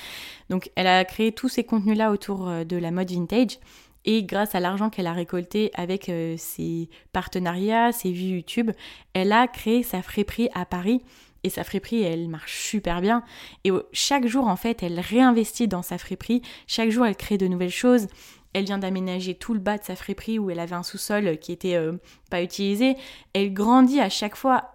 Donc 0.51 0.71
elle 0.75 0.87
a 0.87 1.05
créé 1.05 1.33
tous 1.33 1.49
ces 1.49 1.65
contenus-là 1.65 2.11
autour 2.11 2.49
euh, 2.49 2.65
de 2.65 2.77
la 2.77 2.91
mode 2.91 3.11
vintage 3.11 3.59
et 4.05 4.25
grâce 4.25 4.55
à 4.55 4.61
l'argent 4.61 4.91
qu'elle 4.91 5.07
a 5.07 5.13
récolté 5.13 5.71
avec 5.75 6.09
euh, 6.09 6.37
ses 6.39 6.89
partenariats, 7.13 7.93
ses 7.93 8.13
vues 8.13 8.37
YouTube, 8.37 8.71
elle 9.15 9.33
a 9.33 9.49
créé 9.49 9.83
sa 9.83 10.03
friperie 10.03 10.49
à 10.55 10.65
Paris 10.67 11.03
et 11.45 11.51
sa 11.51 11.63
friperie, 11.63 12.03
elle 12.03 12.29
marche 12.29 12.59
super 12.59 13.01
bien. 13.03 13.23
Et 13.65 13.71
chaque 13.93 14.27
jour, 14.27 14.49
en 14.49 14.57
fait, 14.57 14.83
elle 14.83 14.99
réinvestit 14.99 15.69
dans 15.69 15.83
sa 15.83 15.99
friperie. 15.99 16.41
Chaque 16.67 16.91
jour, 16.91 17.05
elle 17.05 17.17
crée 17.17 17.37
de 17.37 17.47
nouvelles 17.47 17.69
choses. 17.69 18.09
Elle 18.55 18.65
vient 18.65 18.79
d'aménager 18.79 19.35
tout 19.35 19.53
le 19.53 19.61
bas 19.61 19.77
de 19.77 19.85
sa 19.85 19.95
friperie 19.95 20.39
où 20.39 20.51
elle 20.51 20.59
avait 20.59 20.75
un 20.75 20.83
sous-sol 20.83 21.39
qui 21.39 21.53
était 21.53 21.75
euh, 21.75 21.93
pas 22.31 22.43
utilisé. 22.43 22.97
Elle 23.35 23.53
grandit 23.53 24.01
à 24.01 24.09
chaque 24.09 24.37
fois 24.37 24.71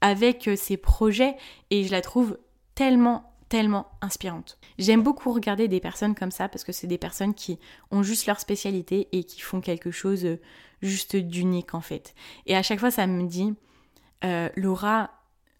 avec 0.00 0.48
euh, 0.48 0.56
ses 0.56 0.78
projets 0.78 1.36
et 1.70 1.84
je 1.84 1.90
la 1.90 2.00
trouve 2.00 2.38
tellement 2.74 3.33
tellement 3.48 3.86
inspirante. 4.00 4.58
J'aime 4.78 5.02
beaucoup 5.02 5.32
regarder 5.32 5.68
des 5.68 5.80
personnes 5.80 6.14
comme 6.14 6.30
ça 6.30 6.48
parce 6.48 6.64
que 6.64 6.72
c'est 6.72 6.86
des 6.86 6.98
personnes 6.98 7.34
qui 7.34 7.58
ont 7.90 8.02
juste 8.02 8.26
leur 8.26 8.40
spécialité 8.40 9.08
et 9.12 9.24
qui 9.24 9.40
font 9.40 9.60
quelque 9.60 9.90
chose 9.90 10.24
euh, 10.24 10.40
juste 10.82 11.16
d'unique 11.16 11.74
en 11.74 11.80
fait. 11.80 12.14
Et 12.46 12.56
à 12.56 12.62
chaque 12.62 12.80
fois 12.80 12.90
ça 12.90 13.06
me 13.06 13.26
dit 13.28 13.54
Laura, 14.56 15.10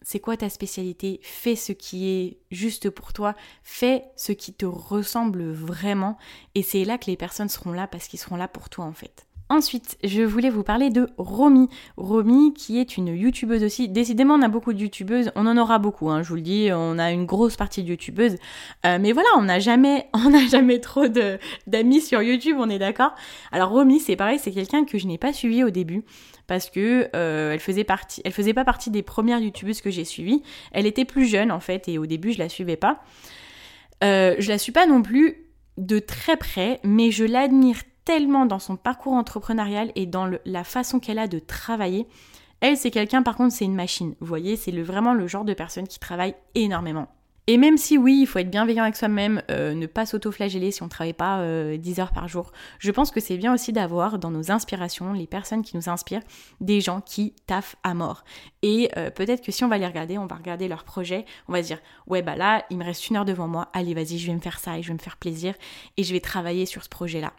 c'est 0.05 0.19
quoi 0.19 0.37
ta 0.37 0.49
spécialité, 0.49 1.19
fais 1.23 1.55
ce 1.55 1.71
qui 1.71 2.07
est 2.09 2.37
juste 2.51 2.91
pour 2.91 3.11
toi, 3.11 3.33
fais 3.63 4.03
ce 4.15 4.33
qui 4.33 4.53
te 4.53 4.65
ressemble 4.65 5.51
vraiment, 5.51 6.15
et 6.53 6.61
c'est 6.61 6.85
là 6.85 6.99
que 6.99 7.07
les 7.07 7.17
personnes 7.17 7.49
seront 7.49 7.71
là 7.71 7.87
parce 7.87 8.07
qu'ils 8.07 8.19
seront 8.19 8.35
là 8.35 8.47
pour 8.47 8.69
toi 8.69 8.85
en 8.85 8.93
fait. 8.93 9.24
Ensuite, 9.47 9.99
je 10.03 10.23
voulais 10.23 10.49
vous 10.49 10.63
parler 10.63 10.89
de 10.89 11.07
Romy. 11.17 11.69
Romy, 11.97 12.51
qui 12.55 12.79
est 12.79 12.97
une 12.97 13.09
youtubeuse 13.09 13.63
aussi. 13.63 13.87
Décidément, 13.87 14.33
on 14.33 14.41
a 14.41 14.47
beaucoup 14.47 14.73
de 14.73 14.79
youtubeuses. 14.79 15.31
On 15.35 15.45
en 15.45 15.55
aura 15.55 15.77
beaucoup, 15.77 16.09
hein, 16.09 16.23
je 16.23 16.29
vous 16.29 16.35
le 16.35 16.41
dis. 16.41 16.69
On 16.73 16.97
a 16.97 17.11
une 17.11 17.27
grosse 17.27 17.55
partie 17.55 17.83
de 17.83 17.89
youtubeuses. 17.89 18.37
Euh, 18.87 18.97
mais 18.99 19.11
voilà, 19.11 19.29
on 19.37 19.43
n'a 19.43 19.59
jamais, 19.59 20.07
jamais 20.49 20.79
trop 20.79 21.05
d'amis 21.67 22.01
sur 22.01 22.23
YouTube, 22.23 22.57
on 22.59 22.69
est 22.71 22.79
d'accord. 22.79 23.13
Alors 23.51 23.69
Romy, 23.69 23.99
c'est 23.99 24.15
pareil, 24.15 24.39
c'est 24.39 24.51
quelqu'un 24.51 24.83
que 24.83 24.97
je 24.97 25.05
n'ai 25.05 25.19
pas 25.19 25.31
suivi 25.31 25.63
au 25.63 25.69
début 25.69 26.03
parce 26.47 26.69
que 26.69 27.09
euh, 27.15 27.53
elle 27.53 27.59
faisait 27.59 27.83
partie, 27.83 28.21
elle 28.25 28.31
faisait 28.31 28.53
pas 28.53 28.65
partie 28.65 28.89
des 28.89 29.03
premières 29.03 29.39
youtubeuses 29.39 29.81
que 29.81 29.91
j'ai 29.91 30.05
suivies. 30.05 30.41
Elle 30.71 30.87
était 30.87 31.05
plus 31.05 31.25
jeune 31.25 31.51
en 31.51 31.59
fait, 31.59 31.87
et 31.87 31.99
au 31.99 32.07
début, 32.07 32.33
je 32.33 32.39
la 32.39 32.49
suivais 32.49 32.77
pas. 32.77 33.01
Euh, 34.03 34.35
je 34.39 34.49
la 34.49 34.57
suis 34.57 34.71
pas 34.71 34.87
non 34.87 35.01
plus 35.01 35.45
de 35.77 35.99
très 35.99 36.37
près, 36.37 36.79
mais 36.83 37.11
je 37.11 37.25
l'admire 37.25 37.77
tellement 38.05 38.45
dans 38.45 38.59
son 38.59 38.77
parcours 38.77 39.13
entrepreneurial 39.13 39.91
et 39.95 40.05
dans 40.05 40.29
la 40.45 40.63
façon 40.63 40.99
qu'elle 40.99 41.19
a 41.19 41.27
de 41.27 41.39
travailler. 41.39 42.07
Elle, 42.61 42.77
c'est 42.77 42.91
quelqu'un, 42.91 43.23
par 43.23 43.35
contre, 43.35 43.53
c'est 43.53 43.65
une 43.65 43.75
machine. 43.75 44.15
Vous 44.19 44.27
voyez, 44.27 44.55
c'est 44.55 44.71
vraiment 44.71 45.13
le 45.13 45.27
genre 45.27 45.43
de 45.43 45.53
personne 45.53 45.87
qui 45.87 45.99
travaille 45.99 46.35
énormément. 46.53 47.09
Et 47.47 47.57
même 47.57 47.77
si 47.77 47.95
oui, 47.97 48.21
il 48.21 48.25
faut 48.25 48.39
être 48.39 48.49
bienveillant 48.49 48.83
avec 48.83 48.95
soi-même, 48.95 49.43
euh, 49.51 49.75
ne 49.75 49.85
pas 49.85 50.07
s'auto-flageller 50.07 50.71
si 50.71 50.81
on 50.81 50.85
ne 50.85 50.89
travaille 50.89 51.13
pas 51.13 51.37
10 51.77 51.99
euh, 51.99 52.01
heures 52.01 52.11
par 52.11 52.27
jour, 52.27 52.51
je 52.79 52.89
pense 52.89 53.11
que 53.11 53.19
c'est 53.19 53.37
bien 53.37 53.53
aussi 53.53 53.71
d'avoir 53.71 54.17
dans 54.17 54.31
nos 54.31 54.51
inspirations, 54.51 55.13
les 55.13 55.27
personnes 55.27 55.61
qui 55.61 55.77
nous 55.77 55.87
inspirent, 55.87 56.23
des 56.59 56.81
gens 56.81 57.01
qui 57.01 57.35
taffent 57.45 57.75
à 57.83 57.93
mort. 57.93 58.23
Et 58.63 58.89
euh, 58.97 59.11
peut-être 59.11 59.43
que 59.45 59.51
si 59.51 59.63
on 59.63 59.67
va 59.67 59.77
les 59.77 59.85
regarder, 59.85 60.17
on 60.17 60.25
va 60.25 60.37
regarder 60.37 60.67
leurs 60.67 60.85
projets, 60.85 61.25
on 61.47 61.53
va 61.53 61.61
se 61.61 61.67
dire, 61.67 61.81
ouais 62.07 62.23
bah 62.23 62.35
là, 62.35 62.65
il 62.71 62.79
me 62.79 62.83
reste 62.83 63.09
une 63.09 63.17
heure 63.17 63.25
devant 63.25 63.47
moi, 63.47 63.69
allez 63.73 63.93
vas-y, 63.93 64.17
je 64.17 64.25
vais 64.25 64.33
me 64.33 64.41
faire 64.41 64.57
ça 64.57 64.79
et 64.79 64.81
je 64.81 64.87
vais 64.87 64.95
me 64.95 64.99
faire 64.99 65.17
plaisir 65.17 65.53
et 65.97 66.03
je 66.03 66.13
vais 66.13 66.21
travailler 66.21 66.65
sur 66.65 66.83
ce 66.83 66.89
projet-là. 66.89 67.31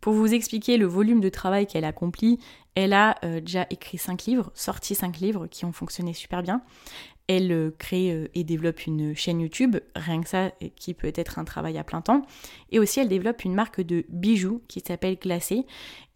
Pour 0.00 0.14
vous 0.14 0.32
expliquer 0.32 0.76
le 0.76 0.86
volume 0.86 1.20
de 1.20 1.28
travail 1.28 1.66
qu'elle 1.66 1.84
accomplit, 1.84 2.38
elle 2.74 2.92
a 2.92 3.16
euh, 3.24 3.40
déjà 3.40 3.66
écrit 3.70 3.98
5 3.98 4.24
livres, 4.24 4.50
sorti 4.54 4.94
5 4.94 5.18
livres 5.18 5.46
qui 5.46 5.64
ont 5.64 5.72
fonctionné 5.72 6.12
super 6.14 6.42
bien. 6.42 6.62
Elle 7.30 7.52
euh, 7.52 7.70
crée 7.78 8.10
euh, 8.10 8.26
et 8.34 8.42
développe 8.42 8.86
une 8.86 9.14
chaîne 9.14 9.40
YouTube, 9.40 9.76
rien 9.94 10.20
que 10.20 10.28
ça, 10.28 10.50
qui 10.74 10.94
peut 10.94 11.12
être 11.14 11.38
un 11.38 11.44
travail 11.44 11.78
à 11.78 11.84
plein 11.84 12.00
temps. 12.00 12.22
Et 12.72 12.80
aussi, 12.80 12.98
elle 12.98 13.08
développe 13.08 13.44
une 13.44 13.54
marque 13.54 13.80
de 13.80 14.04
bijoux 14.08 14.62
qui 14.66 14.80
s'appelle 14.80 15.16
Glacé. 15.16 15.64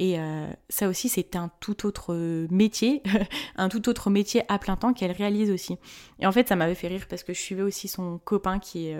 Et 0.01 0.19
euh, 0.19 0.51
ça 0.69 0.89
aussi, 0.89 1.09
c'est 1.09 1.37
un 1.37 1.53
tout 1.61 1.87
autre 1.87 2.17
métier, 2.51 3.01
un 3.57 3.69
tout 3.69 3.89
autre 3.89 4.11
métier 4.11 4.43
à 4.49 4.59
plein 4.59 4.75
temps 4.75 4.93
qu'elle 4.93 5.13
réalise 5.13 5.53
aussi. 5.53 5.77
Et 6.19 6.27
en 6.27 6.33
fait, 6.33 6.49
ça 6.49 6.57
m'avait 6.57 6.75
fait 6.75 6.89
rire 6.89 7.07
parce 7.09 7.23
que 7.23 7.33
je 7.33 7.39
suivais 7.39 7.63
aussi 7.63 7.87
son 7.87 8.19
copain 8.19 8.59
qui 8.59 8.89
est, 8.89 8.99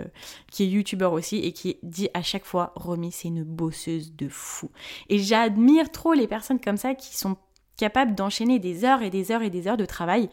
qui 0.49 0.63
est 0.63 0.67
youtubeur 0.67 1.11
aussi 1.11 1.39
et 1.39 1.51
qui 1.51 1.79
dit 1.83 2.07
à 2.13 2.21
chaque 2.21 2.45
fois, 2.45 2.71
Romy, 2.75 3.11
c'est 3.11 3.27
une 3.27 3.43
bosseuse 3.43 4.15
de 4.15 4.29
fou. 4.29 4.71
Et 5.09 5.19
j'admire 5.19 5.91
trop 5.91 6.13
les 6.13 6.27
personnes 6.27 6.61
comme 6.61 6.77
ça 6.77 6.95
qui 6.95 7.17
sont 7.17 7.35
capables 7.77 8.15
d'enchaîner 8.15 8.59
des 8.59 8.85
heures 8.85 9.01
et 9.01 9.09
des 9.09 9.31
heures 9.31 9.41
et 9.41 9.49
des 9.49 9.67
heures 9.67 9.77
de 9.77 9.85
travail 9.85 10.29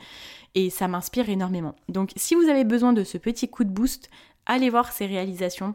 et 0.55 0.71
ça 0.71 0.89
m'inspire 0.89 1.29
énormément. 1.29 1.75
Donc 1.89 2.13
si 2.17 2.35
vous 2.35 2.49
avez 2.49 2.65
besoin 2.65 2.93
de 2.93 3.05
ce 3.05 3.19
petit 3.19 3.49
coup 3.49 3.65
de 3.65 3.71
boost, 3.71 4.11
allez 4.47 4.71
voir 4.71 4.93
ses 4.93 5.07
réalisations, 5.07 5.75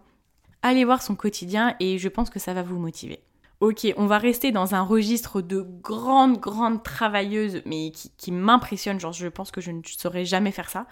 allez 0.61 0.85
voir 0.85 1.01
son 1.01 1.15
quotidien 1.15 1.75
et 1.79 1.97
je 1.97 2.09
pense 2.09 2.29
que 2.29 2.39
ça 2.39 2.53
va 2.53 2.63
vous 2.63 2.79
motiver. 2.79 3.19
Ok, 3.59 3.91
on 3.97 4.05
va 4.05 4.19
rester 4.19 4.51
dans 4.51 4.75
un 4.75 4.83
registre 4.83 5.41
de 5.41 5.65
grandes, 5.81 6.39
grandes 6.39 6.83
travailleuses, 6.83 7.63
mais 7.65 7.89
qui, 7.89 8.11
qui 8.15 8.31
m'impressionne, 8.31 8.99
genre 8.99 9.13
je 9.13 9.27
pense 9.27 9.49
que 9.49 9.61
je 9.61 9.71
ne 9.71 9.81
saurais 9.83 10.25
jamais 10.25 10.51
faire 10.51 10.69
ça. 10.69 10.85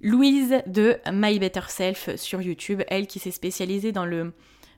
Louise 0.00 0.62
de 0.66 0.98
My 1.12 1.38
Better 1.38 1.62
Self 1.68 2.14
sur 2.16 2.40
YouTube, 2.40 2.82
elle 2.88 3.08
qui 3.08 3.18
s'est 3.18 3.32
spécialisée 3.32 3.92
dans 3.92 4.06
le 4.06 4.32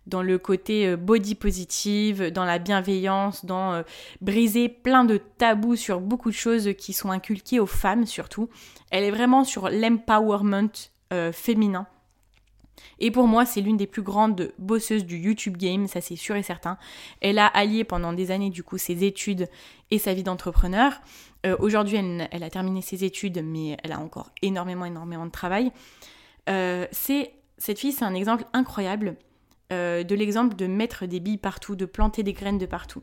dans 0.06 0.22
le 0.22 0.38
côté 0.38 0.88
euh, 0.88 0.96
body 0.96 1.34
positive, 1.34 2.30
dans 2.30 2.44
la 2.44 2.58
bienveillance, 2.58 3.44
dans 3.44 3.72
euh, 3.72 3.82
briser 4.20 4.68
plein 4.68 5.04
de 5.04 5.18
tabous 5.38 5.76
sur 5.76 6.00
beaucoup 6.00 6.30
de 6.30 6.36
choses 6.36 6.70
qui 6.76 6.92
sont 6.92 7.10
inculquées 7.10 7.60
aux 7.60 7.66
femmes 7.66 8.06
surtout. 8.06 8.48
Elle 8.90 9.04
est 9.04 9.10
vraiment 9.10 9.44
sur 9.44 9.68
l'empowerment 9.68 10.70
euh, 11.12 11.32
féminin. 11.32 11.86
Et 12.98 13.10
pour 13.10 13.28
moi, 13.28 13.44
c'est 13.44 13.60
l'une 13.60 13.76
des 13.76 13.86
plus 13.86 14.02
grandes 14.02 14.52
bosseuses 14.58 15.04
du 15.04 15.18
YouTube 15.18 15.56
game, 15.56 15.86
ça 15.86 16.00
c'est 16.00 16.16
sûr 16.16 16.34
et 16.36 16.42
certain. 16.42 16.78
Elle 17.20 17.38
a 17.38 17.46
allié 17.46 17.84
pendant 17.84 18.12
des 18.12 18.30
années 18.30 18.50
du 18.50 18.64
coup 18.64 18.78
ses 18.78 19.04
études 19.04 19.48
et 19.90 19.98
sa 19.98 20.14
vie 20.14 20.22
d'entrepreneur. 20.22 21.00
Aujourd'hui, 21.58 21.96
elle, 21.96 22.42
a 22.42 22.50
terminé 22.50 22.82
ses 22.82 23.04
études, 23.04 23.42
mais 23.44 23.76
elle 23.82 23.92
a 23.92 23.98
encore 23.98 24.30
énormément, 24.42 24.84
énormément 24.84 25.26
de 25.26 25.30
travail. 25.30 25.70
c'est 26.46 27.32
cette 27.58 27.78
fille, 27.78 27.92
c'est 27.92 28.04
un 28.04 28.14
exemple 28.14 28.44
incroyable 28.52 29.16
euh, 29.72 30.04
de 30.04 30.14
l'exemple 30.14 30.54
de 30.54 30.66
mettre 30.66 31.06
des 31.06 31.18
billes 31.18 31.38
partout, 31.38 31.74
de 31.76 31.86
planter 31.86 32.22
des 32.22 32.34
graines 32.34 32.58
de 32.58 32.66
partout. 32.66 33.02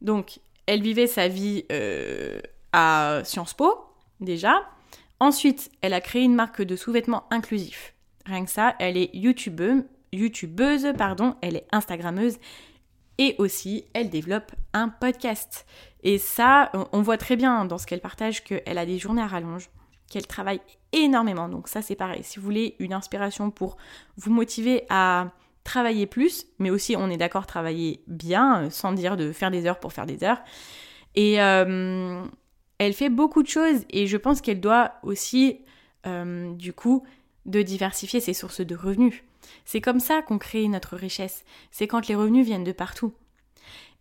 Donc, 0.00 0.38
elle 0.66 0.80
vivait 0.80 1.06
sa 1.06 1.28
vie 1.28 1.64
euh, 1.72 2.40
à 2.72 3.22
Sciences 3.24 3.54
Po, 3.54 3.74
déjà. 4.20 4.62
Ensuite, 5.20 5.70
elle 5.80 5.92
a 5.92 6.00
créé 6.00 6.22
une 6.22 6.34
marque 6.34 6.62
de 6.62 6.76
sous-vêtements 6.76 7.24
inclusifs. 7.30 7.94
Rien 8.26 8.44
que 8.44 8.50
ça, 8.50 8.76
elle 8.78 8.96
est 8.96 9.10
youtubeuse, 9.12 9.82
youtubeuse 10.12 10.92
pardon, 10.96 11.34
elle 11.42 11.56
est 11.56 11.66
instagrammeuse 11.72 12.38
et 13.18 13.34
aussi 13.38 13.84
elle 13.92 14.08
développe 14.08 14.52
un 14.72 14.88
podcast. 14.88 15.66
Et 16.02 16.18
ça, 16.18 16.70
on 16.92 17.02
voit 17.02 17.18
très 17.18 17.36
bien 17.36 17.64
dans 17.64 17.78
ce 17.78 17.86
qu'elle 17.86 18.00
partage 18.00 18.44
qu'elle 18.44 18.78
a 18.78 18.86
des 18.86 18.98
journées 18.98 19.22
à 19.22 19.26
rallonge, 19.26 19.68
qu'elle 20.10 20.26
travaille 20.26 20.60
énormément. 20.92 21.48
Donc 21.48 21.68
ça, 21.68 21.82
c'est 21.82 21.96
pareil. 21.96 22.22
Si 22.22 22.38
vous 22.38 22.44
voulez 22.44 22.76
une 22.78 22.92
inspiration 22.92 23.50
pour 23.50 23.76
vous 24.16 24.30
motiver 24.30 24.84
à 24.88 25.32
travailler 25.64 26.06
plus, 26.06 26.46
mais 26.58 26.70
aussi 26.70 26.94
on 26.96 27.10
est 27.10 27.16
d'accord 27.16 27.46
travailler 27.46 28.02
bien, 28.06 28.64
euh, 28.64 28.70
sans 28.70 28.92
dire 28.92 29.16
de 29.16 29.32
faire 29.32 29.50
des 29.50 29.66
heures 29.66 29.80
pour 29.80 29.92
faire 29.92 30.06
des 30.06 30.22
heures. 30.22 30.42
Et 31.14 31.40
euh, 31.40 32.24
elle 32.78 32.92
fait 32.92 33.08
beaucoup 33.08 33.42
de 33.42 33.48
choses 33.48 33.84
et 33.90 34.06
je 34.06 34.16
pense 34.16 34.40
qu'elle 34.40 34.60
doit 34.60 34.92
aussi, 35.02 35.60
euh, 36.06 36.52
du 36.54 36.72
coup, 36.72 37.04
de 37.46 37.62
diversifier 37.62 38.20
ses 38.20 38.34
sources 38.34 38.60
de 38.60 38.76
revenus. 38.76 39.24
C'est 39.64 39.80
comme 39.80 40.00
ça 40.00 40.22
qu'on 40.22 40.38
crée 40.38 40.68
notre 40.68 40.96
richesse. 40.96 41.44
C'est 41.70 41.86
quand 41.86 42.08
les 42.08 42.14
revenus 42.14 42.46
viennent 42.46 42.64
de 42.64 42.72
partout. 42.72 43.12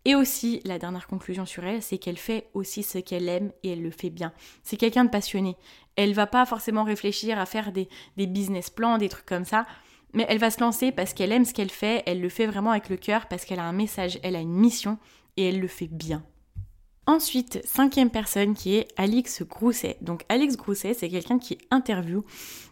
Et 0.05 0.15
aussi, 0.15 0.59
la 0.65 0.79
dernière 0.79 1.07
conclusion 1.07 1.45
sur 1.45 1.63
elle, 1.63 1.81
c'est 1.81 1.97
qu'elle 1.97 2.17
fait 2.17 2.49
aussi 2.53 2.83
ce 2.83 2.97
qu'elle 2.97 3.29
aime 3.29 3.51
et 3.63 3.71
elle 3.71 3.81
le 3.81 3.91
fait 3.91 4.09
bien. 4.09 4.33
C'est 4.61 4.75
quelqu'un 4.75 5.05
de 5.05 5.09
passionné. 5.09 5.55
Elle 5.95 6.13
va 6.13 6.27
pas 6.27 6.45
forcément 6.45 6.83
réfléchir 6.83 7.39
à 7.39 7.45
faire 7.45 7.71
des, 7.71 7.87
des 8.17 8.27
business 8.27 8.69
plans, 8.69 8.97
des 8.97 9.07
trucs 9.07 9.25
comme 9.25 9.45
ça. 9.45 9.65
Mais 10.13 10.25
elle 10.29 10.39
va 10.39 10.51
se 10.51 10.59
lancer 10.59 10.91
parce 10.91 11.13
qu'elle 11.13 11.31
aime 11.31 11.45
ce 11.45 11.53
qu'elle 11.53 11.71
fait, 11.71 12.03
elle 12.05 12.21
le 12.21 12.29
fait 12.29 12.45
vraiment 12.45 12.71
avec 12.71 12.89
le 12.89 12.97
cœur, 12.97 13.27
parce 13.27 13.45
qu'elle 13.45 13.59
a 13.59 13.65
un 13.65 13.73
message, 13.73 14.19
elle 14.23 14.35
a 14.35 14.39
une 14.39 14.53
mission, 14.53 14.97
et 15.37 15.49
elle 15.49 15.59
le 15.59 15.67
fait 15.67 15.87
bien. 15.87 16.23
Ensuite, 17.05 17.59
cinquième 17.65 18.09
personne 18.09 18.53
qui 18.53 18.75
est 18.75 18.87
Alix 18.95 19.43
Grousset. 19.43 19.97
Donc 19.99 20.23
Alix 20.29 20.55
Grousset, 20.55 20.93
c'est 20.93 21.09
quelqu'un 21.09 21.37
qui 21.37 21.57
interviewe 21.69 22.23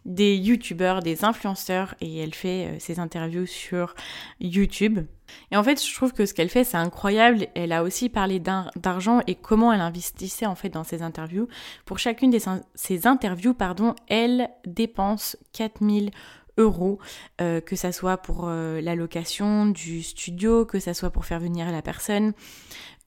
des 0.05 0.37
youtubeurs, 0.37 1.01
des 1.01 1.25
influenceurs 1.25 1.95
et 1.99 2.19
elle 2.19 2.33
fait 2.33 2.67
euh, 2.67 2.79
ses 2.79 2.99
interviews 2.99 3.45
sur 3.45 3.93
YouTube. 4.39 4.99
Et 5.51 5.57
en 5.57 5.63
fait, 5.63 5.85
je 5.85 5.93
trouve 5.93 6.13
que 6.13 6.25
ce 6.25 6.33
qu'elle 6.33 6.49
fait, 6.49 6.63
c'est 6.63 6.77
incroyable. 6.77 7.47
Elle 7.55 7.73
a 7.73 7.83
aussi 7.83 8.07
parlé 8.07 8.39
d'argent 8.39 9.19
et 9.27 9.35
comment 9.35 9.73
elle 9.73 9.81
investissait 9.81 10.45
en 10.45 10.55
fait 10.55 10.69
dans 10.69 10.85
ses 10.85 11.01
interviews. 11.01 11.49
Pour 11.85 11.99
chacune 11.99 12.31
de 12.31 12.39
ses 12.73 13.07
interviews, 13.07 13.53
pardon, 13.53 13.95
elle 14.07 14.49
dépense 14.65 15.37
4000 15.51 16.11
euros, 16.57 16.99
euh, 17.39 17.61
que 17.61 17.75
ça 17.75 17.91
soit 17.91 18.17
pour 18.17 18.45
euh, 18.45 18.81
la 18.81 18.95
location 18.95 19.65
du 19.65 20.03
studio, 20.03 20.65
que 20.65 20.79
ça 20.79 20.93
soit 20.93 21.09
pour 21.09 21.25
faire 21.25 21.39
venir 21.39 21.71
la 21.71 21.81
personne, 21.81 22.33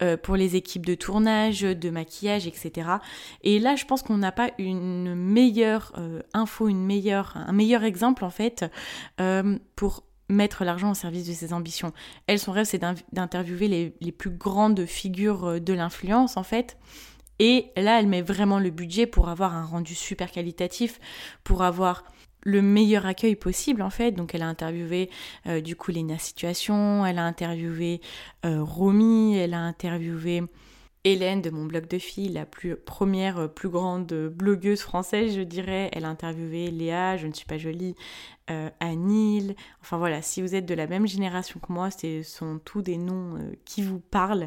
euh, 0.02 0.16
pour 0.16 0.36
les 0.36 0.56
équipes 0.56 0.86
de 0.86 0.94
tournage, 0.94 1.62
de 1.62 1.90
maquillage, 1.90 2.46
etc. 2.46 2.88
Et 3.42 3.58
là, 3.58 3.76
je 3.76 3.84
pense 3.84 4.02
qu'on 4.02 4.18
n'a 4.18 4.32
pas 4.32 4.50
une 4.58 5.14
meilleure 5.14 5.92
info, 6.32 6.68
une 6.68 6.84
meilleure, 6.84 7.34
un 7.36 7.52
meilleur 7.52 7.84
exemple 7.84 8.24
en 8.24 8.30
fait 8.30 8.64
pour 9.76 10.04
mettre 10.30 10.64
l'argent 10.64 10.90
au 10.90 10.94
service 10.94 11.28
de 11.28 11.32
ses 11.32 11.52
ambitions. 11.52 11.92
Elle, 12.26 12.38
son 12.38 12.52
rêve, 12.52 12.64
c'est 12.64 12.82
d'interviewer 13.12 13.68
les, 13.68 13.94
les, 14.00 14.12
plus 14.12 14.30
grandes 14.30 14.86
figures 14.86 15.60
de 15.60 15.72
l'influence 15.74 16.36
en 16.36 16.42
fait. 16.42 16.78
Et 17.38 17.72
là, 17.76 17.98
elle 17.98 18.06
met 18.06 18.22
vraiment 18.22 18.58
le 18.58 18.70
budget 18.70 19.06
pour 19.06 19.28
avoir 19.28 19.54
un 19.54 19.64
rendu 19.64 19.94
super 19.94 20.30
qualitatif, 20.30 21.00
pour 21.42 21.62
avoir 21.62 22.04
le 22.44 22.62
meilleur 22.62 23.06
accueil 23.06 23.34
possible 23.34 23.82
en 23.82 23.90
fait. 23.90 24.12
Donc 24.12 24.34
elle 24.34 24.42
a 24.42 24.48
interviewé 24.48 25.10
euh, 25.46 25.60
du 25.60 25.74
coup 25.74 25.90
Lena 25.90 26.18
Situation, 26.18 27.04
elle 27.04 27.18
a 27.18 27.24
interviewé 27.24 28.00
euh, 28.44 28.62
Romy, 28.62 29.36
elle 29.36 29.54
a 29.54 29.60
interviewé 29.60 30.42
Hélène 31.06 31.42
de 31.42 31.50
mon 31.50 31.66
blog 31.66 31.86
de 31.86 31.98
filles, 31.98 32.30
la 32.30 32.46
plus 32.46 32.76
première, 32.76 33.38
euh, 33.38 33.46
plus 33.46 33.68
grande 33.68 34.06
blogueuse 34.06 34.80
française, 34.80 35.36
je 35.36 35.42
dirais. 35.42 35.90
Elle 35.92 36.06
a 36.06 36.08
interviewé 36.08 36.70
Léa, 36.70 37.18
je 37.18 37.26
ne 37.26 37.34
suis 37.34 37.44
pas 37.44 37.58
jolie, 37.58 37.94
euh, 38.50 38.70
Anil. 38.80 39.54
Enfin 39.82 39.98
voilà, 39.98 40.22
si 40.22 40.40
vous 40.40 40.54
êtes 40.54 40.64
de 40.64 40.72
la 40.72 40.86
même 40.86 41.06
génération 41.06 41.60
que 41.60 41.70
moi, 41.70 41.90
ce 41.90 42.22
sont 42.22 42.58
tous 42.64 42.80
des 42.80 42.96
noms 42.96 43.36
euh, 43.36 43.52
qui 43.66 43.82
vous 43.82 44.00
parlent. 44.00 44.46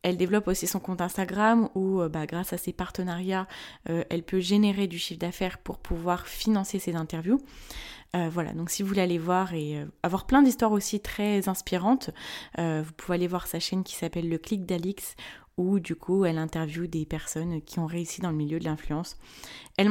Elle 0.00 0.16
développe 0.16 0.48
aussi 0.48 0.66
son 0.66 0.80
compte 0.80 1.02
Instagram 1.02 1.68
où, 1.74 2.00
bah, 2.08 2.24
grâce 2.24 2.54
à 2.54 2.56
ses 2.56 2.72
partenariats, 2.72 3.46
elle 3.84 4.22
peut 4.22 4.40
générer 4.40 4.86
du 4.86 4.98
chiffre 4.98 5.20
d'affaires 5.20 5.58
pour 5.58 5.78
pouvoir 5.78 6.26
financer 6.26 6.78
ses 6.78 6.96
interviews. 6.96 7.40
voilà, 8.14 8.52
donc 8.52 8.70
si 8.70 8.82
vous 8.82 8.88
voulez 8.88 9.02
aller 9.02 9.18
voir 9.18 9.52
et 9.54 9.84
avoir 10.02 10.26
plein 10.26 10.42
d'histoires 10.42 10.72
aussi 10.72 11.00
très 11.00 11.48
inspirantes, 11.48 12.10
vous 12.56 12.92
pouvez 12.96 13.16
aller 13.16 13.26
voir 13.26 13.46
sa 13.46 13.60
chaîne 13.60 13.84
qui 13.84 13.94
s'appelle 13.94 14.28
Le 14.28 14.38
Clic 14.38 14.64
d'Alix 14.64 15.16
où 15.58 15.80
du 15.80 15.94
coup 15.94 16.24
elle 16.24 16.38
interviewe 16.38 16.86
des 16.86 17.04
personnes 17.04 17.60
qui 17.60 17.78
ont 17.78 17.86
réussi 17.86 18.20
dans 18.20 18.30
le 18.30 18.36
milieu 18.36 18.58
de 18.58 18.64
l'influence. 18.64 19.18
Elle 19.76 19.90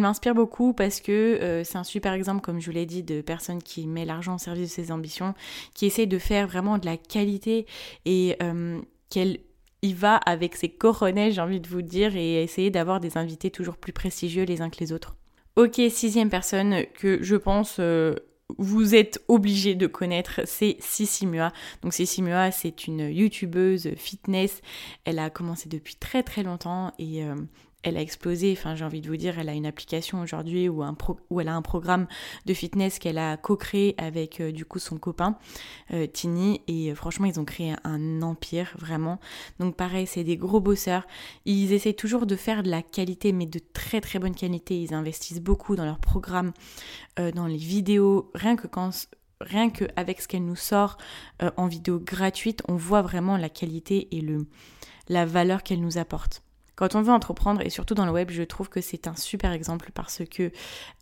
m'inspire 0.00 0.34
beaucoup 0.34 0.72
parce 0.72 1.00
que 1.00 1.12
euh, 1.12 1.64
c'est 1.64 1.78
un 1.78 1.84
super 1.84 2.12
exemple, 2.12 2.40
comme 2.40 2.60
je 2.60 2.66
vous 2.66 2.72
l'ai 2.72 2.86
dit, 2.86 3.02
de 3.02 3.20
personnes 3.20 3.62
qui 3.62 3.86
met 3.86 4.04
l'argent 4.04 4.36
au 4.36 4.38
service 4.38 4.68
de 4.70 4.82
ses 4.82 4.92
ambitions, 4.92 5.34
qui 5.74 5.86
essaie 5.86 6.06
de 6.06 6.18
faire 6.18 6.46
vraiment 6.46 6.78
de 6.78 6.86
la 6.86 6.96
qualité 6.96 7.66
et 8.04 8.36
euh, 8.42 8.80
qu'elle 9.10 9.38
y 9.82 9.92
va 9.92 10.16
avec 10.16 10.56
ses 10.56 10.68
coronets, 10.68 11.32
j'ai 11.32 11.40
envie 11.40 11.60
de 11.60 11.68
vous 11.68 11.82
dire, 11.82 12.16
et 12.16 12.42
essayer 12.42 12.70
d'avoir 12.70 13.00
des 13.00 13.18
invités 13.18 13.50
toujours 13.50 13.76
plus 13.76 13.92
prestigieux 13.92 14.44
les 14.44 14.62
uns 14.62 14.70
que 14.70 14.78
les 14.80 14.92
autres. 14.92 15.16
Ok, 15.56 15.80
sixième 15.88 16.28
personne 16.28 16.84
que 16.94 17.22
je 17.22 17.36
pense 17.36 17.76
euh, 17.78 18.14
vous 18.58 18.94
êtes 18.94 19.22
obligé 19.28 19.74
de 19.74 19.86
connaître, 19.86 20.40
c'est 20.44 20.76
Sissi 20.80 21.26
Mua. 21.26 21.52
Donc 21.82 21.92
Sissi 21.92 22.22
Mua, 22.22 22.50
c'est 22.50 22.86
une 22.86 23.10
youtubeuse 23.10 23.90
fitness. 23.96 24.60
Elle 25.04 25.18
a 25.18 25.30
commencé 25.30 25.68
depuis 25.68 25.96
très 25.96 26.22
très 26.22 26.42
longtemps 26.42 26.92
et 26.98 27.24
euh, 27.24 27.34
elle 27.82 27.96
a 27.96 28.00
explosé. 28.00 28.52
Enfin, 28.52 28.74
j'ai 28.74 28.84
envie 28.84 29.00
de 29.00 29.08
vous 29.08 29.16
dire, 29.16 29.38
elle 29.38 29.48
a 29.48 29.54
une 29.54 29.66
application 29.66 30.20
aujourd'hui 30.20 30.68
où, 30.68 30.84
où 31.30 31.40
elle 31.40 31.48
a 31.48 31.54
un 31.54 31.62
programme 31.62 32.06
de 32.44 32.54
fitness 32.54 32.98
qu'elle 32.98 33.18
a 33.18 33.36
co-créé 33.36 33.94
avec 33.98 34.40
euh, 34.40 34.52
du 34.52 34.64
coup 34.64 34.78
son 34.78 34.98
copain 34.98 35.38
euh, 35.92 36.06
Tini. 36.06 36.62
Et 36.66 36.90
euh, 36.90 36.94
franchement, 36.94 37.26
ils 37.26 37.38
ont 37.38 37.44
créé 37.44 37.74
un, 37.84 38.22
empire 38.22 38.74
vraiment. 38.78 39.20
Donc 39.60 39.76
pareil, 39.76 40.06
c'est 40.06 40.24
des 40.24 40.36
gros 40.36 40.60
bosseurs. 40.60 41.06
Ils 41.44 41.72
essaient 41.72 41.92
toujours 41.92 42.26
de 42.26 42.34
faire 42.34 42.62
de 42.62 42.70
la 42.70 42.82
qualité, 42.82 43.32
mais 43.32 43.46
de 43.46 43.60
très 43.72 44.00
très 44.00 44.18
bonne 44.18 44.34
qualité. 44.34 44.80
Ils 44.80 44.94
investissent 44.94 45.40
beaucoup 45.40 45.76
dans 45.76 45.84
leurs 45.84 46.00
programmes, 46.00 46.52
dans 47.16 47.46
les 47.46 47.56
vidéos. 47.56 48.30
Rien 48.34 48.56
que 48.56 48.66
rien 49.40 49.70
qu'avec 49.70 50.20
ce 50.20 50.28
qu'elle 50.28 50.44
nous 50.44 50.56
sort 50.56 50.96
en 51.56 51.66
vidéo 51.66 52.00
gratuite, 52.00 52.62
on 52.68 52.76
voit 52.76 53.02
vraiment 53.02 53.36
la 53.36 53.48
qualité 53.48 54.08
et 54.16 54.20
le, 54.20 54.46
la 55.08 55.26
valeur 55.26 55.62
qu'elle 55.62 55.80
nous 55.80 55.98
apporte. 55.98 56.42
Quand 56.76 56.94
on 56.94 57.02
veut 57.02 57.12
entreprendre, 57.12 57.62
et 57.62 57.70
surtout 57.70 57.94
dans 57.94 58.06
le 58.06 58.12
web, 58.12 58.30
je 58.30 58.42
trouve 58.42 58.68
que 58.68 58.80
c'est 58.80 59.08
un 59.08 59.16
super 59.16 59.52
exemple 59.52 59.90
parce 59.94 60.22
que 60.30 60.52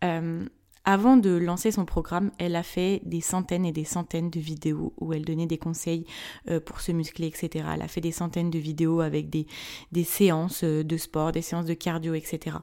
euh, 0.04 0.45
avant 0.85 1.16
de 1.16 1.31
lancer 1.31 1.71
son 1.71 1.85
programme, 1.85 2.31
elle 2.38 2.57
a 2.57 2.62
fait 2.62 3.00
des 3.04 3.21
centaines 3.21 3.64
et 3.64 3.73
des 3.73 3.85
centaines 3.85 4.31
de 4.31 4.38
vidéos 4.38 4.93
où 4.99 5.12
elle 5.12 5.25
donnait 5.25 5.47
des 5.47 5.59
conseils 5.59 6.07
euh, 6.50 6.61
pour 6.61 6.81
se 6.81 6.93
muscler, 6.93 7.26
etc. 7.26 7.66
Elle 7.75 7.83
a 7.83 7.88
fait 7.88 8.02
des 8.02 8.12
centaines 8.12 8.50
de 8.50 8.59
vidéos 8.59 9.00
avec 9.00 9.31
des, 9.31 9.47
des 9.93 10.04
séances 10.04 10.62
euh, 10.62 10.85
de 10.85 10.97
sport, 10.97 11.33
des 11.33 11.43
séances 11.43 11.66
de 11.66 11.75
cardio, 11.75 12.14
etc. 12.14 12.59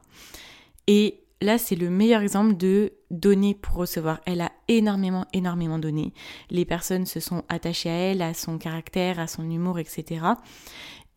Et 0.88 1.22
là, 1.41 1.58
c'est 1.58 1.75
le 1.75 1.89
meilleur 1.89 2.22
exemple 2.22 2.56
de 2.56 2.94
donner 3.10 3.56
pour 3.56 3.75
recevoir. 3.75 4.22
Elle 4.25 4.41
a 4.41 4.51
énormément, 4.68 5.25
énormément 5.34 5.80
donné. 5.80 6.13
Les 6.51 6.65
personnes 6.65 7.08
se 7.08 7.20
sont 7.20 7.44
attachées 7.50 7.89
à 7.89 7.94
elle, 7.94 8.22
à 8.22 8.34
son 8.34 8.58
caractère, 8.60 9.20
à 9.20 9.27
son 9.27 9.50
humour, 9.50 9.80
etc. 9.80 10.22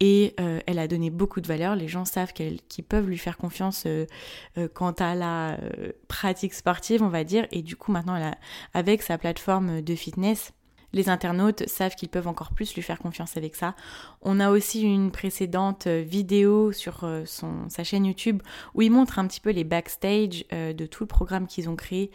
Et 0.00 0.34
euh, 0.40 0.60
elle 0.66 0.78
a 0.78 0.88
donné 0.88 1.10
beaucoup 1.10 1.40
de 1.40 1.46
valeur. 1.46 1.76
Les 1.76 1.88
gens 1.88 2.04
savent 2.04 2.32
qu'ils 2.32 2.84
peuvent 2.88 3.08
lui 3.08 3.18
faire 3.18 3.36
confiance 3.36 3.84
euh, 3.86 4.06
euh, 4.58 4.68
quant 4.72 4.92
à 4.92 5.14
la 5.14 5.58
pratique 6.08 6.54
sportive, 6.54 7.02
on 7.02 7.08
va 7.08 7.24
dire. 7.24 7.46
Et 7.52 7.62
du 7.62 7.76
coup, 7.76 7.92
maintenant, 7.92 8.32
avec 8.72 9.02
sa 9.02 9.18
plateforme 9.18 9.82
de 9.82 9.94
fitness, 9.94 10.52
les 10.92 11.08
internautes 11.08 11.68
savent 11.68 11.96
qu'ils 11.96 12.08
peuvent 12.08 12.28
encore 12.28 12.52
plus 12.52 12.74
lui 12.74 12.82
faire 12.82 12.98
confiance 12.98 13.36
avec 13.36 13.56
ça. 13.56 13.74
On 14.22 14.38
a 14.38 14.50
aussi 14.50 14.82
une 14.82 15.10
précédente 15.10 15.88
vidéo 15.88 16.70
sur 16.70 17.08
son, 17.26 17.68
sa 17.68 17.82
chaîne 17.82 18.06
YouTube 18.06 18.42
où 18.74 18.82
il 18.82 18.92
montre 18.92 19.18
un 19.18 19.26
petit 19.26 19.40
peu 19.40 19.50
les 19.50 19.64
backstage 19.64 20.44
de 20.50 20.86
tout 20.86 21.02
le 21.02 21.08
programme 21.08 21.48
qu'ils 21.48 21.68
ont 21.68 21.74
créé 21.74 22.12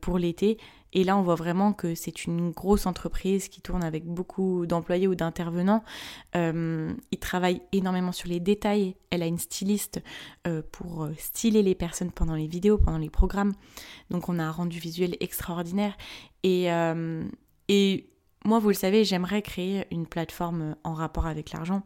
pour 0.00 0.18
l'été. 0.18 0.58
Et 0.94 1.02
là, 1.04 1.16
on 1.16 1.22
voit 1.22 1.34
vraiment 1.34 1.72
que 1.72 1.94
c'est 1.94 2.24
une 2.24 2.50
grosse 2.50 2.86
entreprise 2.86 3.48
qui 3.48 3.60
tourne 3.60 3.82
avec 3.82 4.04
beaucoup 4.04 4.64
d'employés 4.66 5.08
ou 5.08 5.14
d'intervenants. 5.14 5.82
Euh, 6.36 6.92
ils 7.10 7.18
travaillent 7.18 7.62
énormément 7.72 8.12
sur 8.12 8.28
les 8.28 8.40
détails. 8.40 8.96
Elle 9.10 9.22
a 9.22 9.26
une 9.26 9.38
styliste 9.38 10.00
euh, 10.46 10.62
pour 10.72 11.04
euh, 11.04 11.12
styler 11.18 11.62
les 11.62 11.74
personnes 11.74 12.12
pendant 12.12 12.36
les 12.36 12.46
vidéos, 12.46 12.78
pendant 12.78 12.98
les 12.98 13.10
programmes. 13.10 13.52
Donc 14.10 14.28
on 14.28 14.38
a 14.38 14.44
un 14.44 14.52
rendu 14.52 14.78
visuel 14.78 15.16
extraordinaire. 15.20 15.96
Et, 16.44 16.68
et 17.68 18.10
moi, 18.44 18.58
vous 18.58 18.68
le 18.68 18.74
savez, 18.74 19.04
j'aimerais 19.04 19.40
créer 19.40 19.86
une 19.90 20.06
plateforme 20.06 20.76
en 20.84 20.92
rapport 20.92 21.26
avec 21.26 21.52
l'argent. 21.52 21.82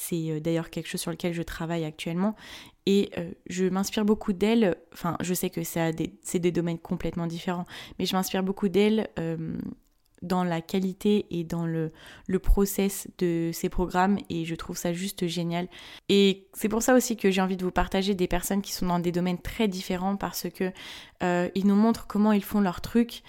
C'est 0.00 0.30
euh, 0.30 0.38
d'ailleurs 0.38 0.70
quelque 0.70 0.86
chose 0.86 1.00
sur 1.00 1.10
lequel 1.10 1.32
je 1.32 1.42
travaille 1.42 1.84
actuellement. 1.84 2.36
Et 2.86 3.10
euh, 3.18 3.32
je 3.50 3.64
m'inspire 3.64 4.04
beaucoup 4.04 4.32
d'elle. 4.32 4.76
Enfin, 4.92 5.16
je 5.20 5.34
sais 5.34 5.50
que 5.50 5.64
c'est 5.64 5.92
des, 5.92 6.52
domaines 6.52 6.78
complètement 6.78 7.26
différents, 7.26 7.66
mais 7.98 8.06
je 8.06 8.14
m'inspire 8.14 8.44
beaucoup 8.44 8.68
d'elle 8.68 9.08
euh, 9.18 9.58
dans 10.22 10.44
la 10.44 10.60
qualité 10.60 11.26
et 11.32 11.42
dans 11.42 11.66
le, 11.66 11.90
le 12.28 12.38
process 12.38 13.08
de 13.18 13.50
ces 13.52 13.68
programmes 13.68 14.18
et 14.30 14.44
je 14.44 14.54
trouve 14.54 14.76
ça 14.76 14.92
juste 14.92 15.26
génial. 15.26 15.66
Et 16.08 16.46
c'est 16.52 16.68
pour 16.68 16.82
ça 16.82 16.94
aussi 16.94 17.16
que 17.16 17.32
j'ai 17.32 17.40
envie 17.40 17.56
de 17.56 17.64
vous 17.64 17.72
partager 17.72 18.14
des 18.14 18.28
personnes 18.28 18.62
qui 18.62 18.72
sont 18.72 18.86
dans 18.86 19.00
des 19.00 19.12
domaines 19.12 19.40
très 19.40 19.66
différents 19.66 20.16
parce 20.16 20.46
que 20.48 20.72
ils 21.20 21.66
nous 21.66 21.74
montrent 21.74 22.06
comment 22.06 22.30
ils 22.30 22.44
font 22.44 22.60
leur 22.60 22.80
truc 22.80 23.22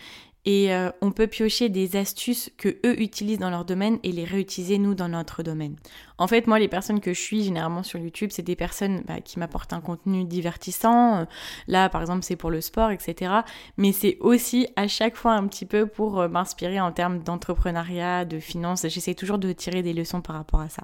et 0.45 0.73
euh, 0.73 0.89
on 1.01 1.11
peut 1.11 1.27
piocher 1.27 1.69
des 1.69 1.95
astuces 1.95 2.49
que 2.57 2.69
eux 2.85 2.99
utilisent 3.01 3.39
dans 3.39 3.49
leur 3.49 3.65
domaine 3.65 3.99
et 4.03 4.11
les 4.11 4.23
réutiliser 4.23 4.77
nous 4.77 4.95
dans 4.95 5.09
notre 5.09 5.43
domaine. 5.43 5.75
En 6.17 6.27
fait, 6.27 6.47
moi, 6.47 6.59
les 6.59 6.67
personnes 6.67 7.01
que 7.01 7.13
je 7.13 7.19
suis 7.19 7.43
généralement 7.43 7.83
sur 7.83 7.99
YouTube, 7.99 8.29
c'est 8.31 8.43
des 8.43 8.55
personnes 8.55 9.03
bah, 9.05 9.21
qui 9.21 9.37
m'apportent 9.37 9.73
un 9.73 9.81
contenu 9.81 10.23
divertissant. 10.23 11.17
Euh, 11.17 11.25
là, 11.67 11.89
par 11.89 12.01
exemple, 12.01 12.23
c'est 12.23 12.35
pour 12.35 12.51
le 12.51 12.61
sport, 12.61 12.91
etc. 12.91 13.33
Mais 13.77 13.91
c'est 13.91 14.17
aussi 14.21 14.67
à 14.75 14.87
chaque 14.87 15.15
fois 15.15 15.33
un 15.33 15.47
petit 15.47 15.65
peu 15.65 15.85
pour 15.85 16.21
euh, 16.21 16.27
m'inspirer 16.29 16.79
en 16.79 16.91
termes 16.91 17.19
d'entrepreneuriat, 17.19 18.25
de 18.25 18.39
finances. 18.39 18.87
J'essaie 18.87 19.15
toujours 19.15 19.39
de 19.39 19.51
tirer 19.51 19.83
des 19.83 19.93
leçons 19.93 20.21
par 20.21 20.35
rapport 20.35 20.61
à 20.61 20.69
ça. 20.69 20.83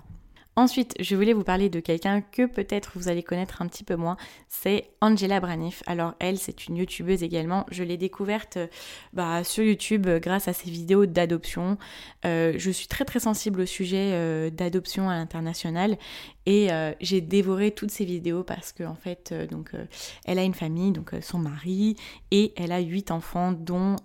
Ensuite, 0.58 0.94
je 1.02 1.18
voulais 1.18 1.34
vous 1.34 1.44
parler 1.44 1.70
de 1.70 1.82
quelqu'un 1.82 2.22
que 2.22 2.46
peut-être 2.46 2.94
vous 2.96 3.10
allez 3.10 3.24
connaître 3.24 3.62
un 3.62 3.68
petit 3.68 3.84
peu 3.84 3.98
moins, 3.98 4.16
c'est 4.48 4.90
Angela 5.02 5.42
Braniff. 5.42 5.84
Alors 5.86 6.14
elle, 6.20 6.38
c'est 6.38 6.68
une 6.68 6.78
youtubeuse 6.78 7.24
également. 7.24 7.66
Je 7.72 7.84
l'ai 7.84 7.98
découverte 7.98 8.58
bah, 9.12 9.44
sur 9.44 9.66
YouTube 9.66 10.08
grâce 10.22 10.48
à 10.48 10.54
ses 10.54 10.70
vidéos 10.70 11.06
d'adoption. 11.06 11.78
Euh, 12.24 12.54
je 12.56 12.72
suis 12.72 12.88
très 12.88 13.04
très 13.04 13.20
sensible 13.20 13.60
au 13.62 13.66
sujet 13.66 14.12
euh, 14.14 14.50
d'adoption 14.50 15.10
à 15.10 15.16
l'international 15.16 15.98
et 16.46 16.72
euh, 16.72 16.94
j'ai 17.02 17.20
dévoré 17.20 17.72
toutes 17.72 17.92
ses 17.92 18.06
vidéos 18.06 18.44
parce 18.44 18.72
que 18.72 18.84
en 18.84 18.96
fait, 18.96 19.34
donc 19.52 19.72
elle 20.24 20.40
a 20.40 20.44
une 20.44 20.54
famille, 20.54 20.94
donc 20.94 21.12
son 21.22 21.40
mari 21.40 21.98
et 22.32 22.54
elle 22.56 22.72
a 22.72 22.80
huit 22.80 23.12
enfants 23.12 23.52
dont 23.52 23.98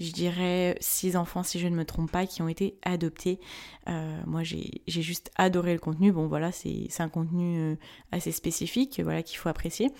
je 0.00 0.12
dirais 0.12 0.76
six 0.80 1.16
enfants 1.16 1.42
si 1.42 1.58
je 1.58 1.66
ne 1.66 1.76
me 1.76 1.84
trompe 1.84 2.10
pas 2.10 2.26
qui 2.26 2.42
ont 2.42 2.48
été 2.48 2.76
adoptés. 2.82 3.40
Euh, 3.88 4.20
moi 4.26 4.42
j'ai 4.42 4.82
juste 4.86 5.30
adoré 5.36 5.72
le 5.72 5.80
contenu. 5.80 6.12
Bon 6.12 6.26
voilà, 6.26 6.52
c'est 6.52 6.88
un 7.00 7.08
contenu 7.08 7.58
euh, 7.58 7.74
assez 8.12 8.32
spécifique, 8.32 9.00
voilà 9.02 9.22
qu'il 9.22 9.38
faut 9.38 9.48
apprécier. 9.48 9.90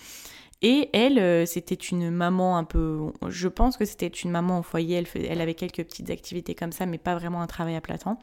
Et 0.60 0.90
elle, 0.92 1.20
euh, 1.20 1.46
c'était 1.46 1.76
une 1.76 2.10
maman 2.10 2.56
un 2.56 2.64
peu, 2.64 3.12
je 3.28 3.46
pense 3.46 3.76
que 3.76 3.84
c'était 3.84 4.08
une 4.08 4.32
maman 4.32 4.58
au 4.58 4.62
foyer, 4.62 4.96
elle, 4.96 5.06
elle 5.28 5.40
avait 5.40 5.54
quelques 5.54 5.84
petites 5.84 6.10
activités 6.10 6.56
comme 6.56 6.72
ça, 6.72 6.84
mais 6.84 6.98
pas 6.98 7.14
vraiment 7.14 7.40
un 7.40 7.46
travail 7.46 7.76
à 7.76 7.80
plein 7.80 7.96
temps. 7.96 8.18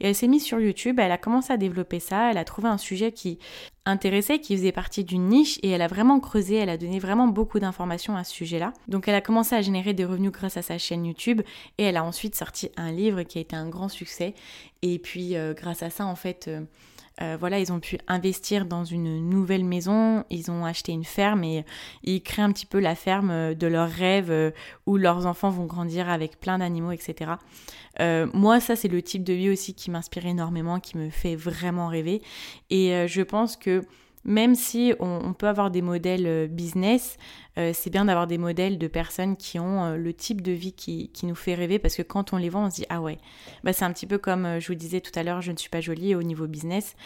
Et 0.00 0.08
elle 0.08 0.14
s'est 0.16 0.26
mise 0.26 0.42
sur 0.42 0.58
YouTube, 0.58 0.98
elle 0.98 1.12
a 1.12 1.18
commencé 1.18 1.52
à 1.52 1.56
développer 1.56 2.00
ça, 2.00 2.32
elle 2.32 2.38
a 2.38 2.44
trouvé 2.44 2.68
un 2.68 2.78
sujet 2.78 3.12
qui 3.12 3.38
intéressait, 3.84 4.40
qui 4.40 4.56
faisait 4.56 4.72
partie 4.72 5.04
d'une 5.04 5.28
niche, 5.28 5.60
et 5.62 5.70
elle 5.70 5.82
a 5.82 5.86
vraiment 5.86 6.18
creusé, 6.18 6.56
elle 6.56 6.70
a 6.70 6.76
donné 6.76 6.98
vraiment 6.98 7.28
beaucoup 7.28 7.60
d'informations 7.60 8.16
à 8.16 8.24
ce 8.24 8.34
sujet-là. 8.34 8.72
Donc 8.88 9.06
elle 9.06 9.14
a 9.14 9.20
commencé 9.20 9.54
à 9.54 9.62
générer 9.62 9.94
des 9.94 10.04
revenus 10.04 10.32
grâce 10.32 10.56
à 10.56 10.62
sa 10.62 10.78
chaîne 10.78 11.06
YouTube, 11.06 11.42
et 11.78 11.84
elle 11.84 11.96
a 11.96 12.02
ensuite 12.02 12.34
sorti 12.34 12.68
un 12.76 12.90
livre 12.90 13.22
qui 13.22 13.38
a 13.38 13.40
été 13.42 13.54
un 13.54 13.68
grand 13.68 13.88
succès. 13.88 14.34
Et 14.82 14.98
puis 14.98 15.36
euh, 15.36 15.54
grâce 15.54 15.84
à 15.84 15.90
ça, 15.90 16.04
en 16.04 16.16
fait... 16.16 16.48
Euh, 16.48 16.62
euh, 17.22 17.36
voilà, 17.40 17.58
ils 17.58 17.72
ont 17.72 17.80
pu 17.80 17.98
investir 18.08 18.66
dans 18.66 18.84
une 18.84 19.28
nouvelle 19.28 19.64
maison, 19.64 20.24
ils 20.28 20.50
ont 20.50 20.66
acheté 20.66 20.92
une 20.92 21.04
ferme 21.04 21.44
et 21.44 21.64
ils 22.02 22.22
créent 22.22 22.42
un 22.42 22.52
petit 22.52 22.66
peu 22.66 22.78
la 22.78 22.94
ferme 22.94 23.30
euh, 23.30 23.54
de 23.54 23.66
leurs 23.66 23.88
rêves 23.88 24.30
euh, 24.30 24.50
où 24.84 24.98
leurs 24.98 25.24
enfants 25.24 25.48
vont 25.48 25.64
grandir 25.64 26.10
avec 26.10 26.38
plein 26.38 26.58
d'animaux, 26.58 26.92
etc. 26.92 27.32
moi, 28.34 28.60
ça, 28.60 28.76
c'est 28.76 28.88
le 28.88 29.00
type 29.00 29.24
de 29.24 29.32
vie 29.32 29.48
aussi 29.48 29.72
qui 29.72 29.90
m'inspire 29.90 30.26
énormément, 30.26 30.80
qui 30.80 30.98
me 30.98 31.08
fait 31.08 31.34
vraiment 31.34 31.88
rêver. 31.88 32.20
Et 32.68 33.06
je 33.08 33.22
pense 33.22 33.56
que 33.56 33.82
même 34.26 34.56
si 34.56 34.92
on, 34.98 35.32
peut 35.32 35.46
avoir 35.46 35.70
des 35.70 35.82
modèles 35.82 36.26
euh, 36.26 36.46
business, 36.48 37.16
euh, 37.58 37.70
c'est 37.72 37.90
bien 37.90 38.04
d'avoir 38.04 38.26
des 38.26 38.38
modèles 38.38 38.76
de 38.76 38.88
personnes 38.88 39.36
qui 39.36 39.58
ont 39.60 39.84
euh, 39.84 39.96
le 39.96 40.12
type 40.12 40.42
de 40.42 40.50
vie 40.50 40.72
qui, 40.72 41.10
nous 41.22 41.36
fait 41.36 41.54
rêver 41.54 41.78
parce 41.78 41.94
que 41.94 42.02
quand 42.02 42.32
on 42.32 42.36
les 42.36 42.48
voit, 42.48 42.60
on 42.60 42.70
se 42.70 42.76
dit 42.76 42.86
ah 42.88 43.00
ouais, 43.00 43.18
bah 43.62 43.72
c'est 43.72 43.84
un 43.84 43.92
petit 43.92 44.06
peu 44.06 44.18
comme 44.18 44.58
je 44.58 44.66
vous 44.66 44.74
disais 44.74 45.00
tout 45.00 45.16
à 45.16 45.22
l'heure, 45.22 45.42
je 45.42 45.52
ne 45.52 45.56
suis 45.56 45.70
pas 45.70 45.80
jolie 45.80 46.14
au 46.14 46.22
niveau 46.22 46.46
business. 46.46 46.96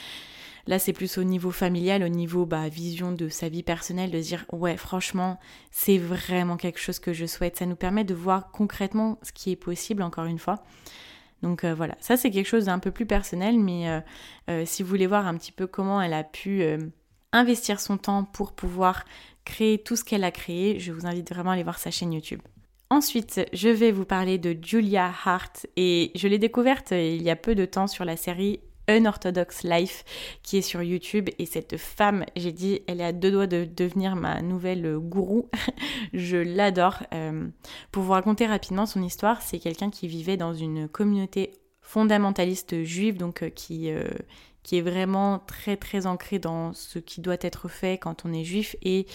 Là, 0.66 0.78
c'est 0.78 0.92
plus 0.92 1.18
au 1.18 1.24
niveau 1.24 1.50
familial, 1.50 2.02
au 2.02 2.08
niveau 2.08 2.44
bah, 2.46 2.68
vision 2.68 3.12
de 3.12 3.28
sa 3.28 3.48
vie 3.48 3.62
personnelle, 3.62 4.10
de 4.10 4.20
dire 4.20 4.44
ouais, 4.52 4.76
franchement, 4.76 5.38
c'est 5.70 5.98
vraiment 5.98 6.56
quelque 6.56 6.78
chose 6.78 6.98
que 6.98 7.12
je 7.12 7.26
souhaite. 7.26 7.56
Ça 7.56 7.66
nous 7.66 7.76
permet 7.76 8.04
de 8.04 8.14
voir 8.14 8.50
concrètement 8.50 9.18
ce 9.22 9.32
qui 9.32 9.50
est 9.50 9.56
possible, 9.56 10.02
encore 10.02 10.26
une 10.26 10.38
fois. 10.38 10.62
Donc 11.42 11.64
voilà, 11.64 11.96
ça 12.00 12.18
c'est 12.18 12.30
quelque 12.30 12.46
chose 12.46 12.66
d'un 12.66 12.78
peu 12.78 12.90
plus 12.90 13.06
personnel, 13.06 13.58
mais 13.58 14.02
si 14.66 14.82
vous 14.82 14.88
voulez 14.90 15.06
voir 15.06 15.26
un 15.26 15.34
petit 15.38 15.52
peu 15.52 15.66
comment 15.66 16.02
elle 16.02 16.12
a 16.12 16.22
pu 16.22 16.62
investir 17.32 17.80
son 17.80 17.96
temps 17.96 18.24
pour 18.24 18.52
pouvoir 18.52 19.04
créer 19.44 19.78
tout 19.78 19.96
ce 19.96 20.04
qu'elle 20.04 20.24
a 20.24 20.30
créé, 20.30 20.78
je 20.78 20.92
vous 20.92 21.06
invite 21.06 21.30
vraiment 21.30 21.50
à 21.50 21.54
aller 21.54 21.62
voir 21.62 21.78
sa 21.78 21.90
chaîne 21.90 22.12
YouTube. 22.12 22.40
Ensuite, 22.90 23.40
je 23.52 23.68
vais 23.68 23.92
vous 23.92 24.04
parler 24.04 24.38
de 24.38 24.56
Julia 24.60 25.12
Hart 25.24 25.66
et 25.76 26.10
je 26.16 26.26
l'ai 26.26 26.38
découverte 26.38 26.90
il 26.90 27.22
y 27.22 27.30
a 27.30 27.36
peu 27.36 27.54
de 27.54 27.64
temps 27.64 27.86
sur 27.86 28.04
la 28.04 28.16
série 28.16 28.60
Unorthodox 28.88 29.62
Life 29.62 30.04
qui 30.42 30.56
est 30.58 30.62
sur 30.62 30.82
YouTube 30.82 31.28
et 31.38 31.46
cette 31.46 31.76
femme, 31.76 32.24
j'ai 32.36 32.52
dit, 32.52 32.80
elle 32.86 33.00
est 33.00 33.04
à 33.04 33.12
deux 33.12 33.30
doigts 33.30 33.46
de 33.46 33.64
devenir 33.64 34.16
ma 34.16 34.42
nouvelle 34.42 34.98
gourou. 34.98 35.48
je 36.12 36.36
l'adore. 36.36 37.04
Euh, 37.14 37.48
pour 37.92 38.02
vous 38.02 38.12
raconter 38.12 38.46
rapidement 38.46 38.86
son 38.86 39.02
histoire, 39.02 39.42
c'est 39.42 39.58
quelqu'un 39.58 39.90
qui 39.90 40.08
vivait 40.08 40.36
dans 40.36 40.54
une 40.54 40.88
communauté 40.88 41.52
fondamentaliste 41.82 42.84
juive, 42.84 43.16
donc 43.16 43.42
euh, 43.42 43.50
qui, 43.50 43.90
euh, 43.90 44.08
qui 44.62 44.78
est 44.78 44.82
vraiment 44.82 45.38
très 45.38 45.76
très 45.76 46.06
ancré 46.06 46.38
dans 46.38 46.72
ce 46.72 46.98
qui 46.98 47.20
doit 47.20 47.36
être 47.40 47.68
fait 47.68 47.98
quand 47.98 48.24
on 48.24 48.32
est 48.32 48.44
juif 48.44 48.76
et 48.82 49.06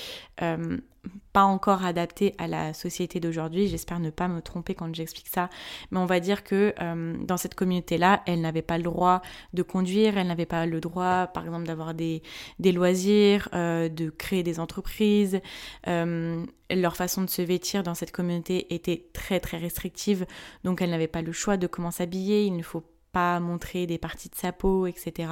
euh, 0.42 0.78
pas 1.34 1.44
encore 1.44 1.86
adapté 1.86 2.34
à 2.40 2.48
la 2.48 2.74
société 2.74 3.20
d'aujourd'hui. 3.20 3.68
J'espère 3.68 4.00
ne 4.00 4.10
pas 4.10 4.28
me 4.28 4.42
tromper 4.42 4.74
quand 4.74 4.94
j'explique 4.96 5.28
ça, 5.28 5.52
mais 5.92 6.00
on 6.00 6.08
va 6.08 6.20
dire 6.20 6.44
que 6.44 6.74
euh, 6.82 7.16
dans 7.24 7.38
cette 7.38 7.54
communauté-là, 7.54 8.24
elle 8.26 8.42
n'avait 8.42 8.64
pas 8.64 8.78
le 8.78 8.84
droit 8.84 9.22
de 9.54 9.62
conduire, 9.62 10.18
elle 10.18 10.28
n'avait 10.28 10.48
pas 10.48 10.66
le 10.66 10.80
droit, 10.80 11.28
par 11.28 11.44
exemple, 11.46 11.68
d'avoir 11.68 11.94
des, 11.94 12.24
loisirs, 12.60 13.50
euh, 13.54 13.88
de 13.88 14.10
créer 14.10 14.42
des 14.42 14.60
entreprises. 14.60 15.40
leur 15.86 16.96
façon 16.96 17.22
de 17.22 17.30
se 17.30 17.44
vêtir 17.44 17.84
dans 17.84 17.94
cette 17.94 18.12
communauté 18.12 18.74
était 18.74 19.06
très 19.14 19.40
très 19.40 19.58
restrictive, 19.58 20.26
donc 20.64 20.82
elle 20.82 20.90
n'avait 20.90 21.08
pas 21.08 21.22
le 21.22 21.32
choix 21.32 21.58
de 21.58 21.68
comment 21.68 21.92
s'habiller. 21.92 22.46
Il 22.46 22.56
ne 22.56 22.64
faut 22.64 22.84
pas 23.16 23.40
montrer 23.40 23.88
des 23.88 23.98
parties 23.98 24.28
de 24.28 24.36
sa 24.36 24.52
peau, 24.52 24.88
etc. 24.88 25.30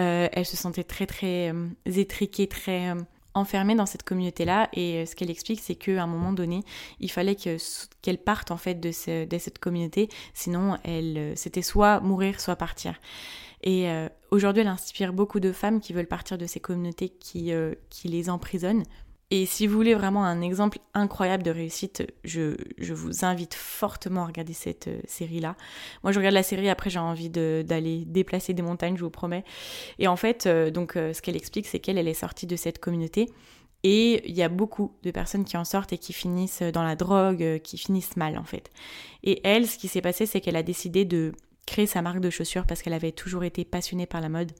Euh, 0.00 0.28
elle 0.32 0.44
se 0.44 0.56
sentait 0.56 0.82
très 0.82 1.06
très 1.06 1.52
euh, 1.52 1.68
étriquée, 1.86 2.48
très 2.48 2.90
euh, 2.90 3.00
enfermée 3.34 3.76
dans 3.76 3.86
cette 3.86 4.02
communauté-là. 4.02 4.68
Et 4.72 5.06
ce 5.06 5.14
qu'elle 5.14 5.30
explique, 5.30 5.60
c'est 5.60 5.76
qu'à 5.76 6.02
un 6.02 6.08
moment 6.08 6.32
donné, 6.32 6.64
il 6.98 7.12
fallait 7.12 7.36
qu'elle 7.36 8.18
parte 8.18 8.50
en 8.50 8.56
fait 8.56 8.80
de, 8.80 8.90
cette 8.90 9.60
communauté, 9.60 10.08
sinon 10.32 10.76
elle, 10.82 11.34
c'était 11.36 11.62
soit 11.62 12.00
mourir, 12.00 12.40
soit 12.40 12.56
partir. 12.56 12.94
Et 13.62 13.88
aujourd'hui, 14.30 14.60
elle 14.60 14.68
inspire 14.68 15.12
beaucoup 15.12 15.40
de 15.40 15.50
femmes 15.50 15.80
qui 15.80 15.92
veulent 15.92 16.06
partir 16.06 16.36
de 16.38 16.46
ces 16.46 16.60
communautés 16.60 17.08
qui, 17.08 17.50
qui 17.90 18.08
les 18.08 18.30
emprisonnent 18.30 18.84
et 19.30 19.46
si 19.46 19.66
vous 19.66 19.74
voulez 19.74 19.94
vraiment 19.94 20.24
un 20.24 20.42
exemple 20.42 20.78
incroyable 20.92 21.42
de 21.42 21.50
réussite, 21.50 22.06
je, 22.24 22.54
vous 22.92 23.24
invite 23.24 23.54
fortement 23.54 24.24
à 24.24 24.26
regarder 24.26 24.52
cette 24.52 24.88
euh, 24.88 25.00
série-là. 25.06 25.56
Moi, 26.02 26.12
je 26.12 26.18
regarde 26.18 26.34
la 26.34 26.42
série, 26.42 26.68
après 26.68 26.90
j'ai 26.90 26.98
envie 26.98 27.30
d'aller 27.30 28.04
déplacer 28.04 28.52
des 28.52 28.62
montagnes, 28.62 28.96
je 28.96 29.02
vous 29.02 29.10
promets. 29.10 29.44
Et 29.98 30.08
en 30.08 30.16
fait, 30.16 30.46
euh, 30.46 30.70
donc, 30.70 30.96
euh, 30.96 31.12
ce 31.12 31.22
qu'elle 31.22 31.36
explique, 31.36 31.66
c'est 31.66 31.80
qu'elle 31.80 31.98
elle 31.98 32.08
est 32.08 32.14
sortie 32.14 32.46
de 32.46 32.54
cette 32.56 32.78
communauté. 32.78 33.30
Et 33.82 34.28
il 34.28 34.34
y 34.34 34.42
a 34.42 34.48
beaucoup 34.48 34.94
de 35.02 35.10
personnes 35.10 35.44
qui 35.44 35.56
en 35.56 35.64
sortent 35.64 35.92
et 35.92 35.98
qui 35.98 36.12
finissent 36.12 36.62
dans 36.62 36.82
la 36.82 36.96
drogue, 36.96 37.60
qui 37.62 37.76
finissent 37.76 38.16
mal 38.16 38.38
en 38.38 38.44
fait. 38.44 38.70
Et 39.22 39.46
elle, 39.46 39.66
ce 39.66 39.76
qui 39.76 39.88
s'est 39.88 40.00
passé, 40.00 40.24
c'est 40.24 40.40
qu'elle 40.40 40.56
a 40.56 40.62
décidé 40.62 41.04
de 41.04 41.32
créer 41.66 41.86
sa 41.86 42.00
marque 42.00 42.20
de 42.20 42.30
chaussures 42.30 42.64
parce 42.66 42.80
qu'elle 42.80 42.94
avait 42.94 43.12
toujours 43.12 43.44
été 43.44 43.66
passionnée 43.66 44.06
par 44.06 44.22
la 44.22 44.30
mode. 44.30 44.52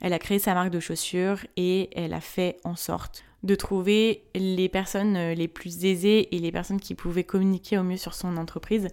Elle 0.00 0.12
a 0.12 0.20
créé 0.20 0.38
sa 0.38 0.54
marque 0.54 0.70
de 0.70 0.78
chaussures 0.78 1.38
et 1.56 1.90
elle 1.98 2.12
a 2.12 2.20
fait 2.20 2.60
en 2.62 2.76
sorte 2.76 3.24
de 3.42 3.54
trouver 3.54 4.24
les 4.34 4.68
personnes 4.68 5.16
euh, 5.16 5.34
les 5.34 5.48
plus 5.48 5.84
aisées 5.84 6.34
et 6.34 6.38
les 6.38 6.52
personnes 6.52 6.80
qui 6.80 6.94
pouvaient 6.94 7.24
communiquer 7.24 7.78
au 7.78 7.82
mieux 7.82 7.96
sur 7.96 8.14
son 8.14 8.36
entreprise. 8.36 8.88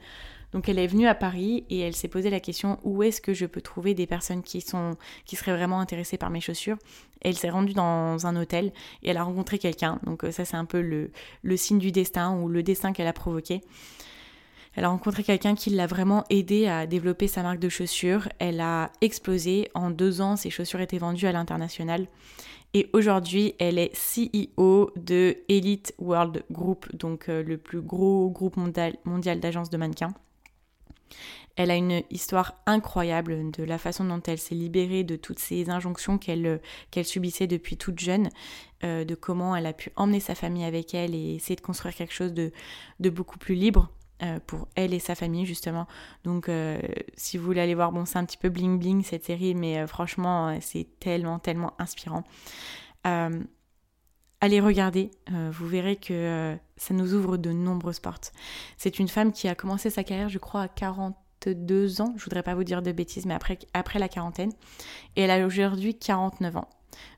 Donc 0.52 0.68
elle 0.68 0.80
est 0.80 0.88
venue 0.88 1.08
à 1.08 1.14
Paris 1.14 1.66
et 1.70 1.80
elle 1.80 1.96
s'est 1.96 2.08
posé 2.08 2.32
la 2.32 2.40
question 2.40 2.80
où 2.84 3.04
est-ce 3.04 3.22
que 3.22 3.36
je 3.36 3.46
peux 3.46 3.62
trouver 3.62 3.94
des 3.94 4.08
personnes 4.08 4.42
qui 4.42 4.62
sont 4.62 4.98
qui 5.26 5.36
seraient 5.36 5.56
vraiment 5.56 5.80
intéressées 5.80 6.18
par 6.18 6.32
mes 6.32 6.42
chaussures? 6.42 6.78
elle 7.22 7.38
s'est 7.38 7.50
rendue 7.50 7.74
dans 7.74 8.26
un 8.26 8.36
hôtel 8.36 8.72
et 9.04 9.10
elle 9.10 9.18
a 9.18 9.24
rencontré 9.24 9.60
quelqu'un. 9.60 10.00
Donc 10.04 10.24
euh, 10.24 10.32
ça 10.32 10.46
c'est 10.46 10.58
un 10.58 10.66
peu 10.66 10.82
le, 10.82 11.12
le 11.44 11.58
signe 11.58 11.80
du 11.80 11.92
destin 11.92 12.36
ou 12.38 12.48
le 12.48 12.64
destin 12.64 12.94
qu'elle 12.94 13.08
a 13.08 13.14
provoqué. 13.14 13.62
Elle 14.76 14.86
a 14.86 14.90
rencontré 14.90 15.24
quelqu'un 15.24 15.56
qui 15.56 15.72
l'a 15.72 15.88
vraiment 15.88 16.24
aidé 16.30 16.68
à 16.68 16.86
développer 16.86 17.28
sa 17.28 17.44
marque 17.44 17.60
de 17.60 17.70
chaussures. 17.70 18.30
Elle 18.40 18.62
a 18.62 18.92
explosé. 19.02 19.70
En 19.74 19.90
deux 19.90 20.22
ans, 20.22 20.36
ses 20.36 20.50
chaussures 20.50 20.80
étaient 20.80 21.00
vendues 21.00 21.28
à 21.28 21.32
l'international. 21.32 22.08
Et 22.74 22.90
aujourd'hui, 22.94 23.56
elle 23.58 23.80
est 23.80 23.92
CEO 23.96 24.92
de 24.96 25.38
Elite 25.50 25.96
World 25.98 26.44
Group, 26.52 26.86
donc 26.96 27.28
euh, 27.28 27.42
le 27.44 27.58
plus 27.58 27.82
gros 27.82 28.30
groupe 28.30 28.58
mondial, 28.58 29.40
d'agences 29.40 29.72
de 29.72 29.78
mannequins. 29.78 30.14
Elle 31.56 31.72
a 31.72 31.76
une 31.76 32.04
histoire 32.12 32.54
incroyable 32.68 33.50
de 33.52 33.64
la 33.64 33.80
façon 33.80 34.06
dont 34.06 34.22
elle 34.28 34.38
s'est 34.38 34.54
libérée 34.54 35.04
de 35.04 35.16
toutes 35.16 35.40
ces 35.40 35.72
injonctions 35.72 36.20
qu'elle 36.20 36.46
euh, 36.96 37.04
subissait 37.04 37.48
depuis 37.48 37.76
toute 37.76 38.00
jeune, 38.00 38.30
euh, 38.84 39.04
de 39.04 39.16
comment 39.16 39.56
elle 39.56 39.66
a 39.66 39.74
pu 39.74 39.92
emmener 39.96 40.20
sa 40.20 40.36
famille 40.36 40.64
avec 40.64 40.94
elle 40.94 41.16
et 41.16 41.36
essayer 41.36 41.56
de 41.56 41.62
construire 41.62 41.96
quelque 41.96 42.14
chose 42.14 42.34
de 42.34 42.52
beaucoup 43.10 43.40
plus 43.40 43.56
libre. 43.56 43.90
Euh, 44.22 44.38
pour 44.46 44.68
elle 44.76 44.94
et 44.94 45.00
sa 45.00 45.16
famille 45.16 45.46
justement. 45.46 45.88
Donc 46.26 46.50
euh, 46.50 46.78
si 47.16 47.38
vous 47.38 47.46
voulez 47.46 47.62
aller 47.62 47.74
voir, 47.74 47.94
bon 47.94 48.04
c'est 48.04 48.18
un 48.18 48.26
petit 48.26 48.36
peu 48.36 48.50
bling 48.50 48.78
bling 48.78 49.02
cette 49.02 49.24
série, 49.24 49.56
mais 49.56 49.80
euh, 49.80 49.88
franchement 49.88 50.58
c'est 50.60 50.88
tellement 51.00 51.40
tellement 51.40 51.72
inspirant. 51.80 52.26
allez 53.06 54.60
regarder, 54.60 55.12
vous 55.30 55.68
verrez 55.68 55.96
que 55.96 56.58
ça 56.76 56.94
nous 56.94 57.14
ouvre 57.14 57.38
de 57.38 57.54
nombreuses 57.54 58.02
portes. 58.02 58.34
C'est 58.76 59.00
une 59.00 59.08
femme 59.08 59.32
qui 59.32 59.48
a 59.48 59.56
commencé 59.56 59.90
sa 59.90 60.04
carrière 60.04 60.28
je 60.28 60.38
crois 60.38 60.64
à 60.64 60.68
42 60.68 62.02
ans, 62.02 62.14
je 62.18 62.26
voudrais 62.26 62.44
pas 62.44 62.56
vous 62.56 62.66
dire 62.66 62.82
de 62.82 62.92
bêtises, 62.92 63.26
mais 63.26 63.34
après, 63.34 63.58
après 63.74 64.00
la 64.00 64.10
quarantaine, 64.10 64.52
et 65.16 65.22
elle 65.22 65.32
a 65.32 65.46
aujourd'hui 65.46 65.98
49 65.98 66.58
ans. 66.58 66.68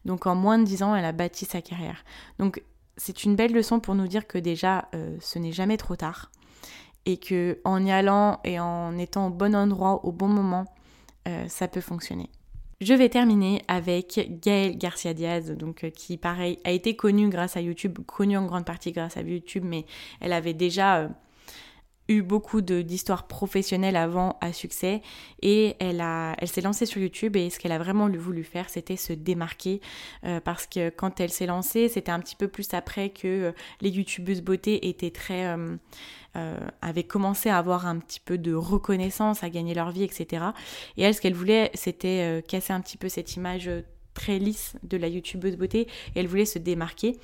Donc 0.06 0.28
en 0.28 0.36
moins 0.36 0.60
de 0.60 0.66
10 0.66 0.84
ans, 0.84 0.96
elle 0.96 1.06
a 1.06 1.14
bâti 1.14 1.46
sa 1.46 1.64
carrière. 1.64 2.04
Donc 2.38 2.62
c'est 2.96 3.24
une 3.24 3.36
belle 3.36 3.54
leçon 3.54 3.80
pour 3.80 3.96
nous 3.96 4.08
dire 4.08 4.28
que 4.28 4.38
déjà, 4.38 4.88
ce 5.20 5.40
n'est 5.40 5.52
jamais 5.52 5.78
trop 5.78 5.96
tard 5.96 6.30
et 7.06 7.18
que 7.18 7.60
en 7.64 7.86
y 7.86 7.92
allant 7.92 8.40
et 8.44 8.60
en 8.60 8.98
étant 8.98 9.28
au 9.28 9.30
bon 9.30 9.56
endroit 9.56 10.06
au 10.06 10.12
bon 10.12 10.28
moment, 10.28 10.66
euh, 11.28 11.46
ça 11.48 11.68
peut 11.68 11.82
fonctionner. 11.82 12.30
Je 12.80 12.96
vais 12.96 13.10
terminer 13.10 13.62
avec 13.68 14.40
Gaëlle 14.42 14.78
Garcia 14.78 15.14
Diaz, 15.14 15.52
donc 15.52 15.84
euh, 15.84 15.90
qui 15.92 16.18
pareil 16.18 16.58
a 16.64 16.72
été 16.72 16.96
connue 16.96 17.30
grâce 17.30 17.56
à 17.56 17.62
YouTube, 17.62 18.00
connue 18.08 18.38
en 18.38 18.46
grande 18.46 18.66
partie 18.66 18.92
grâce 18.92 19.18
à 19.18 19.22
YouTube, 19.22 19.64
mais 19.64 19.86
elle 20.20 20.34
avait 20.34 20.56
déjà 20.56 21.02
euh, 21.02 21.08
eu 22.08 22.24
beaucoup 22.24 22.62
d'histoires 22.62 23.28
professionnelles 23.28 23.96
avant 23.96 24.38
à 24.42 24.52
succès 24.52 25.04
et 25.44 25.76
elle, 25.80 26.04
s'est 26.48 26.62
lancée 26.62 26.88
sur 26.88 27.00
YouTube 27.00 27.36
et 27.36 27.52
ce 27.52 27.60
qu'elle 27.60 27.72
a 27.72 27.78
vraiment 27.78 28.10
voulu 28.10 28.44
faire 28.44 28.70
c'était 28.70 28.98
se 28.98 29.14
démarquer 29.14 29.80
parce 30.44 30.68
que 30.68 30.90
quand 30.90 31.22
elle 31.22 31.30
s'est 31.30 31.46
lancée 31.46 31.88
c'était 31.88 32.12
un 32.12 32.20
petit 32.20 32.36
peu 32.36 32.50
plus 32.50 32.74
après 32.74 33.12
que 33.12 33.54
les 33.80 33.90
youtubeuses 33.92 34.42
beauté 34.42 34.90
étaient 34.90 35.12
très 35.12 35.56
avaient 36.82 37.04
commencé 37.04 37.50
à 37.50 37.58
avoir 37.58 37.88
un 37.88 38.00
petit 38.00 38.20
peu 38.20 38.38
de 38.38 38.54
reconnaissance, 38.54 39.44
à 39.44 39.50
gagner 39.50 39.74
leur 39.74 39.91
vie, 39.91 40.04
etc. 40.04 40.46
Et 40.98 41.04
elle, 41.04 41.13
ce 41.13 41.22
qu'elle 41.22 41.34
voulait, 41.34 41.72
c'était 41.74 42.22
euh, 42.22 42.41
casser 42.41 42.74
un 42.74 42.82
petit 42.82 42.98
peu 42.98 43.10
cette 43.10 43.36
image 43.36 43.67
euh, 43.67 43.82
très 44.13 44.39
lisse 44.39 44.76
de 44.84 44.98
la 44.98 45.08
youtubeuse 45.08 45.56
beauté 45.56 45.88
et 46.15 46.20
elle 46.20 46.28
voulait 46.28 46.46
se 46.46 46.60
démarquer. 46.60 47.17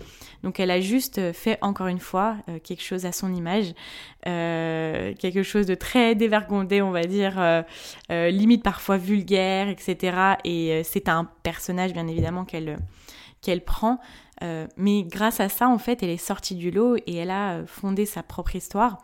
Donc 0.44 0.60
elle 0.60 0.72
a 0.72 0.80
juste 0.80 1.34
fait 1.34 1.58
encore 1.62 1.88
une 1.88 2.00
fois 2.00 2.38
quelque 2.64 2.82
chose 2.82 3.06
à 3.06 3.12
son 3.12 3.36
image, 3.36 3.74
quelque 4.24 5.44
chose 5.44 5.66
de 5.66 5.76
très 5.76 6.16
dévergondé 6.16 6.82
on 6.82 6.92
va 6.92 7.04
dire, 7.04 7.66
limite 8.10 8.64
parfois 8.64 8.96
vulgaire, 8.96 9.68
etc. 9.68 10.36
Et 10.46 10.82
c'est 10.86 11.10
un 11.10 11.30
personnage 11.44 11.92
bien 11.92 12.08
évidemment 12.08 12.46
qu'elle 12.46 12.78
qu'elle 13.42 13.64
prend, 13.64 14.00
euh, 14.44 14.68
mais 14.78 15.04
grâce 15.04 15.40
à 15.40 15.50
ça, 15.50 15.68
en 15.68 15.78
fait, 15.78 16.04
elle 16.04 16.10
est 16.10 16.18
sortie 16.18 16.56
du 16.56 16.72
lot 16.72 16.96
et 16.96 17.16
elle 17.16 17.32
a 17.32 17.54
euh, 17.54 17.66
fondé 17.66 18.06
sa 18.06 18.24
propre 18.24 18.56
histoire. 18.56 19.00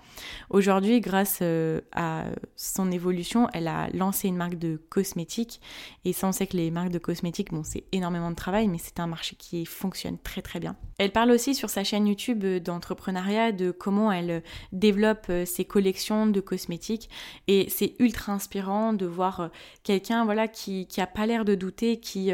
Aujourd'hui, 0.49 1.01
grâce 1.01 1.39
euh, 1.41 1.81
à 1.91 2.25
son 2.55 2.91
évolution, 2.91 3.47
elle 3.53 3.67
a 3.67 3.89
lancé 3.93 4.27
une 4.27 4.35
marque 4.35 4.55
de 4.55 4.79
cosmétiques. 4.89 5.59
Et 6.05 6.13
ça, 6.13 6.27
on 6.27 6.31
sait 6.31 6.47
que 6.47 6.57
les 6.57 6.69
marques 6.71 6.91
de 6.91 6.99
cosmétiques, 6.99 7.51
bon, 7.51 7.63
c'est 7.63 7.85
énormément 7.91 8.29
de 8.29 8.35
travail, 8.35 8.67
mais 8.67 8.77
c'est 8.77 8.99
un 8.99 9.07
marché 9.07 9.35
qui 9.35 9.65
fonctionne 9.65 10.17
très 10.19 10.41
très 10.41 10.59
bien. 10.59 10.75
Elle 10.99 11.11
parle 11.11 11.31
aussi 11.31 11.55
sur 11.55 11.69
sa 11.69 11.83
chaîne 11.83 12.07
YouTube 12.07 12.45
d'entrepreneuriat 12.45 13.51
de 13.51 13.71
comment 13.71 14.11
elle 14.11 14.43
développe 14.71 15.31
ses 15.45 15.65
collections 15.65 16.27
de 16.27 16.39
cosmétiques. 16.39 17.09
Et 17.47 17.67
c'est 17.69 17.95
ultra 17.99 18.33
inspirant 18.33 18.93
de 18.93 19.05
voir 19.05 19.49
quelqu'un, 19.83 20.25
voilà, 20.25 20.47
qui, 20.47 20.85
qui 20.87 21.01
pas 21.13 21.25
l'air 21.25 21.43
de 21.43 21.55
douter, 21.55 21.99
qui 21.99 22.31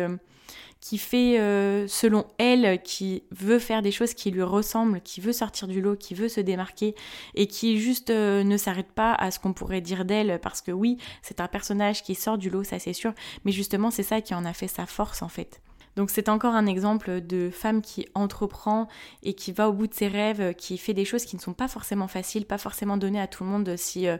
qui 0.81 0.97
fait 0.97 1.39
euh, 1.39 1.87
selon 1.87 2.25
elle, 2.37 2.81
qui 2.81 3.23
veut 3.31 3.59
faire 3.59 3.81
des 3.81 3.91
choses 3.91 4.13
qui 4.13 4.31
lui 4.31 4.43
ressemblent, 4.43 5.01
qui 5.01 5.21
veut 5.21 5.33
sortir 5.33 5.67
du 5.67 5.81
lot, 5.81 5.95
qui 5.95 6.13
veut 6.13 6.29
se 6.29 6.39
démarquer 6.39 6.95
et 7.35 7.47
qui 7.47 7.79
juste 7.79 8.09
euh, 8.09 8.43
ne 8.43 8.57
s'arrête 8.57 8.91
pas 8.91 9.13
à 9.13 9.31
ce 9.31 9.39
qu'on 9.39 9.53
pourrait 9.53 9.81
dire 9.81 10.05
d'elle 10.05 10.39
parce 10.41 10.61
que 10.61 10.71
oui, 10.71 10.97
c'est 11.21 11.41
un 11.41 11.47
personnage 11.47 12.03
qui 12.03 12.15
sort 12.15 12.37
du 12.37 12.49
lot, 12.49 12.63
ça 12.63 12.79
c'est 12.79 12.93
sûr, 12.93 13.13
mais 13.45 13.51
justement 13.51 13.91
c'est 13.91 14.03
ça 14.03 14.21
qui 14.21 14.33
en 14.33 14.45
a 14.45 14.53
fait 14.53 14.67
sa 14.67 14.85
force 14.85 15.21
en 15.21 15.29
fait. 15.29 15.61
Donc 15.99 16.11
c'est 16.11 16.29
encore 16.29 16.55
un 16.55 16.65
exemple 16.65 17.19
de 17.19 17.49
femme 17.49 17.81
qui 17.81 18.07
entreprend 18.13 18.87
et 19.21 19.33
qui 19.33 19.51
va 19.51 19.67
au 19.67 19.73
bout 19.73 19.85
de 19.85 19.93
ses 19.93 20.07
rêves, 20.07 20.53
qui 20.53 20.77
fait 20.77 20.93
des 20.93 21.03
choses 21.03 21.25
qui 21.25 21.35
ne 21.35 21.41
sont 21.41 21.51
pas 21.51 21.67
forcément 21.67 22.07
faciles, 22.07 22.45
pas 22.45 22.57
forcément 22.57 22.95
données 22.95 23.19
à 23.19 23.27
tout 23.27 23.43
le 23.43 23.49
monde 23.49 23.75
si, 23.75 24.07
euh, 24.07 24.15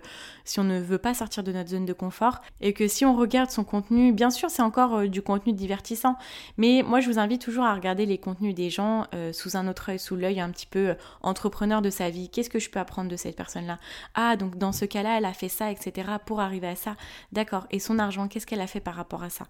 on 0.58 0.66
ne 0.66 0.78
veut 0.78 0.98
pas 0.98 1.14
sortir 1.14 1.42
de 1.42 1.54
notre 1.54 1.70
zone 1.70 1.86
de 1.86 1.94
confort. 1.94 2.42
Et 2.60 2.74
que 2.74 2.90
si 2.90 3.06
on 3.06 3.16
regarde 3.16 3.50
son 3.50 3.64
contenu, 3.64 4.12
bien 4.12 4.30
sûr 4.30 4.50
c'est 4.50 4.62
encore 4.62 4.94
euh, 4.94 5.08
du 5.08 5.22
contenu 5.22 5.54
divertissant, 5.54 6.18
mais 6.58 6.84
moi 6.86 7.00
je 7.00 7.10
vous 7.10 7.18
invite 7.18 7.42
toujours 7.42 7.64
à 7.64 7.74
regarder 7.74 8.06
les 8.06 8.18
contenus 8.18 8.54
des 8.54 8.70
gens 8.70 9.06
euh, 9.16 9.32
sous 9.32 9.56
un 9.56 9.66
autre 9.70 9.92
œil, 9.92 10.00
sous 10.00 10.18
l'œil 10.18 10.42
un 10.42 10.50
petit 10.50 10.68
peu 10.68 10.96
entrepreneur 11.22 11.82
de 11.82 11.90
sa 11.90 12.10
vie. 12.10 12.28
Qu'est-ce 12.28 12.50
que 12.50 12.60
je 12.60 12.70
peux 12.70 12.82
apprendre 12.82 13.10
de 13.10 13.16
cette 13.16 13.38
personne-là? 13.38 13.80
Ah 14.16 14.36
donc 14.36 14.58
dans 14.58 14.74
ce 14.74 14.84
cas-là 14.84 15.18
elle 15.18 15.26
a 15.26 15.34
fait 15.34 15.48
ça, 15.48 15.72
etc. 15.72 16.10
pour 16.26 16.42
arriver 16.42 16.68
à 16.68 16.76
ça. 16.76 16.98
D'accord. 17.32 17.68
Et 17.72 17.80
son 17.80 18.00
argent, 18.00 18.28
qu'est-ce 18.28 18.46
qu'elle 18.46 18.60
a 18.60 18.68
fait 18.68 18.82
par 18.82 18.96
rapport 18.96 19.24
à 19.24 19.30
ça? 19.30 19.48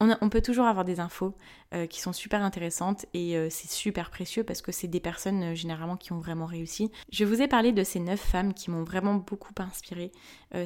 On, 0.00 0.28
peut 0.28 0.42
toujours 0.42 0.66
avoir 0.66 0.84
des 0.84 1.00
infos 1.00 1.34
euh, 1.74 1.86
qui 1.86 2.00
sont 2.00 2.12
super 2.12 2.42
intéressantes 2.42 3.06
et 3.14 3.36
euh, 3.36 3.48
c'est 3.50 3.70
super 3.70 4.10
précieux 4.10 4.44
parce 4.44 4.60
que 4.60 4.72
c'est 4.72 4.88
des 4.88 5.00
personnes 5.00 5.42
euh, 5.42 5.54
généralement 5.54 5.96
qui 5.96 6.12
ont 6.12 6.18
vraiment 6.18 6.46
réussi. 6.46 6.90
Je 7.10 7.24
vous 7.24 7.40
ai 7.40 7.48
parlé 7.48 7.72
de 7.72 7.82
ces 7.82 8.00
neuf 8.00 8.20
femmes 8.20 8.52
qui 8.52 8.70
m'ont 8.70 8.84
vraiment 8.84 9.14
beaucoup 9.14 9.54
inspiré 9.58 10.12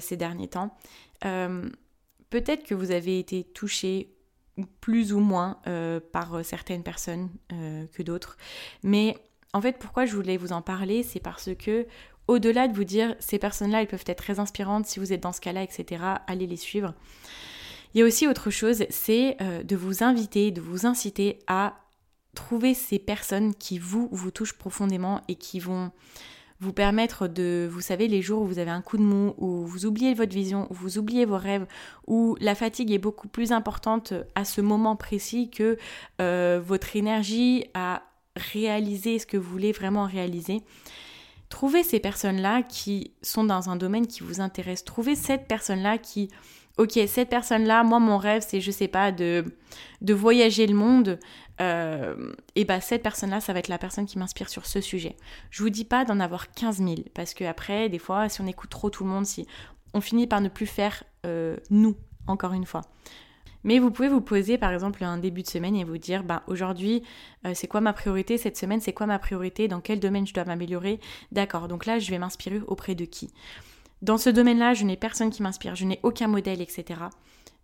ces 0.00 0.16
derniers 0.16 0.48
temps. 0.48 0.76
Peut-être 1.20 2.64
que 2.64 2.74
vous 2.74 2.90
avez 2.90 3.18
été 3.18 3.44
touché 3.44 4.12
plus 4.80 5.12
ou 5.12 5.20
moins 5.20 5.60
par 6.12 6.44
certaines 6.44 6.82
personnes 6.82 7.30
que 7.48 8.02
d'autres, 8.02 8.36
mais 8.82 9.16
en 9.52 9.60
fait 9.60 9.78
pourquoi 9.78 10.06
je 10.06 10.14
voulais 10.14 10.36
vous 10.36 10.52
en 10.52 10.62
parler, 10.62 11.02
c'est 11.02 11.20
parce 11.20 11.50
que 11.54 11.86
au-delà 12.30 12.68
de 12.68 12.74
vous 12.74 12.84
dire 12.84 13.16
ces 13.18 13.38
personnes-là, 13.38 13.80
elles 13.80 13.88
peuvent 13.88 14.04
être 14.06 14.22
très 14.22 14.38
inspirantes 14.38 14.86
si 14.86 15.00
vous 15.00 15.12
êtes 15.12 15.22
dans 15.22 15.32
ce 15.32 15.40
cas-là, 15.40 15.62
etc., 15.62 16.04
allez 16.26 16.46
les 16.46 16.56
suivre. 16.56 16.94
Il 17.94 18.00
y 18.00 18.02
a 18.02 18.06
aussi 18.06 18.28
autre 18.28 18.50
chose, 18.50 18.84
c'est 18.88 19.36
euh, 19.40 19.62
de 19.62 19.76
vous 19.76 20.04
inviter, 20.04 20.50
de 20.50 20.60
vous 20.60 20.86
inciter 20.86 21.40
à 21.46 21.74
trouver 22.34 22.74
ces 22.74 22.98
personnes 22.98 23.54
qui 23.54 23.78
vous, 23.78 24.08
vous 24.12 24.30
touchent 24.30 24.56
profondément 24.56 25.22
et 25.28 25.34
qui 25.34 25.58
vont 25.58 25.90
vous 26.60 26.72
permettre 26.74 27.26
de, 27.26 27.68
vous 27.70 27.80
savez, 27.80 28.06
les 28.06 28.20
jours 28.20 28.42
où 28.42 28.46
vous 28.46 28.58
avez 28.58 28.70
un 28.70 28.82
coup 28.82 28.98
de 28.98 29.02
mou, 29.02 29.34
où 29.38 29.64
vous 29.64 29.86
oubliez 29.86 30.12
votre 30.12 30.34
vision, 30.34 30.66
où 30.70 30.74
vous 30.74 30.98
oubliez 30.98 31.24
vos 31.24 31.38
rêves, 31.38 31.66
où 32.06 32.36
la 32.40 32.54
fatigue 32.54 32.92
est 32.92 32.98
beaucoup 32.98 33.28
plus 33.28 33.50
importante 33.50 34.12
à 34.34 34.44
ce 34.44 34.60
moment 34.60 34.94
précis 34.94 35.50
que 35.50 35.78
euh, 36.20 36.60
votre 36.62 36.96
énergie 36.96 37.64
à 37.72 38.02
réaliser 38.36 39.18
ce 39.18 39.26
que 39.26 39.38
vous 39.38 39.50
voulez 39.50 39.72
vraiment 39.72 40.04
réaliser. 40.04 40.62
Trouvez 41.48 41.82
ces 41.82 41.98
personnes-là 41.98 42.62
qui 42.62 43.12
sont 43.22 43.42
dans 43.42 43.70
un 43.70 43.76
domaine 43.76 44.06
qui 44.06 44.22
vous 44.22 44.40
intéresse. 44.40 44.84
Trouvez 44.84 45.16
cette 45.16 45.48
personne-là 45.48 45.98
qui 45.98 46.28
ok, 46.80 46.98
cette 47.06 47.28
personne-là, 47.28 47.84
moi 47.84 47.98
mon 47.98 48.16
rêve 48.16 48.42
c'est, 48.46 48.60
je 48.60 48.70
sais 48.70 48.88
pas, 48.88 49.12
de, 49.12 49.44
de 50.00 50.14
voyager 50.14 50.66
le 50.66 50.74
monde. 50.74 51.18
Euh, 51.60 52.32
et 52.56 52.64
bah 52.64 52.80
cette 52.80 53.02
personne-là, 53.02 53.40
ça 53.40 53.52
va 53.52 53.58
être 53.58 53.68
la 53.68 53.76
personne 53.76 54.06
qui 54.06 54.18
m'inspire 54.18 54.48
sur 54.48 54.64
ce 54.64 54.80
sujet. 54.80 55.16
Je 55.50 55.62
vous 55.62 55.68
dis 55.68 55.84
pas 55.84 56.06
d'en 56.06 56.18
avoir 56.18 56.50
15 56.52 56.78
000, 56.78 56.94
parce 57.12 57.34
que 57.34 57.44
après, 57.44 57.90
des 57.90 57.98
fois, 57.98 58.30
si 58.30 58.40
on 58.40 58.46
écoute 58.46 58.70
trop 58.70 58.88
tout 58.88 59.04
le 59.04 59.10
monde, 59.10 59.26
si 59.26 59.46
on 59.92 60.00
finit 60.00 60.26
par 60.26 60.40
ne 60.40 60.48
plus 60.48 60.66
faire 60.66 61.04
euh, 61.26 61.58
nous, 61.68 61.96
encore 62.26 62.54
une 62.54 62.64
fois. 62.64 62.80
Mais 63.62 63.78
vous 63.78 63.90
pouvez 63.90 64.08
vous 64.08 64.22
poser 64.22 64.56
par 64.56 64.72
exemple 64.72 65.04
un 65.04 65.18
début 65.18 65.42
de 65.42 65.48
semaine 65.48 65.76
et 65.76 65.84
vous 65.84 65.98
dire 65.98 66.24
bah 66.24 66.44
aujourd'hui 66.46 67.02
euh, 67.44 67.52
c'est 67.54 67.66
quoi 67.66 67.82
ma 67.82 67.92
priorité 67.92 68.38
cette 68.38 68.56
semaine 68.56 68.80
c'est 68.80 68.94
quoi 68.94 69.04
ma 69.04 69.18
priorité 69.18 69.68
dans 69.68 69.80
quel 69.80 70.00
domaine 70.00 70.26
je 70.26 70.32
dois 70.32 70.46
m'améliorer? 70.46 70.98
D'accord 71.30 71.68
donc 71.68 71.84
là 71.84 71.98
je 71.98 72.10
vais 72.10 72.18
m'inspirer 72.18 72.60
auprès 72.66 72.94
de 72.94 73.04
qui? 73.04 73.30
Dans 74.02 74.18
ce 74.18 74.30
domaine-là, 74.30 74.74
je 74.74 74.84
n'ai 74.84 74.96
personne 74.96 75.30
qui 75.30 75.42
m'inspire, 75.42 75.74
je 75.74 75.84
n'ai 75.84 76.00
aucun 76.02 76.28
modèle, 76.28 76.60
etc. 76.60 77.00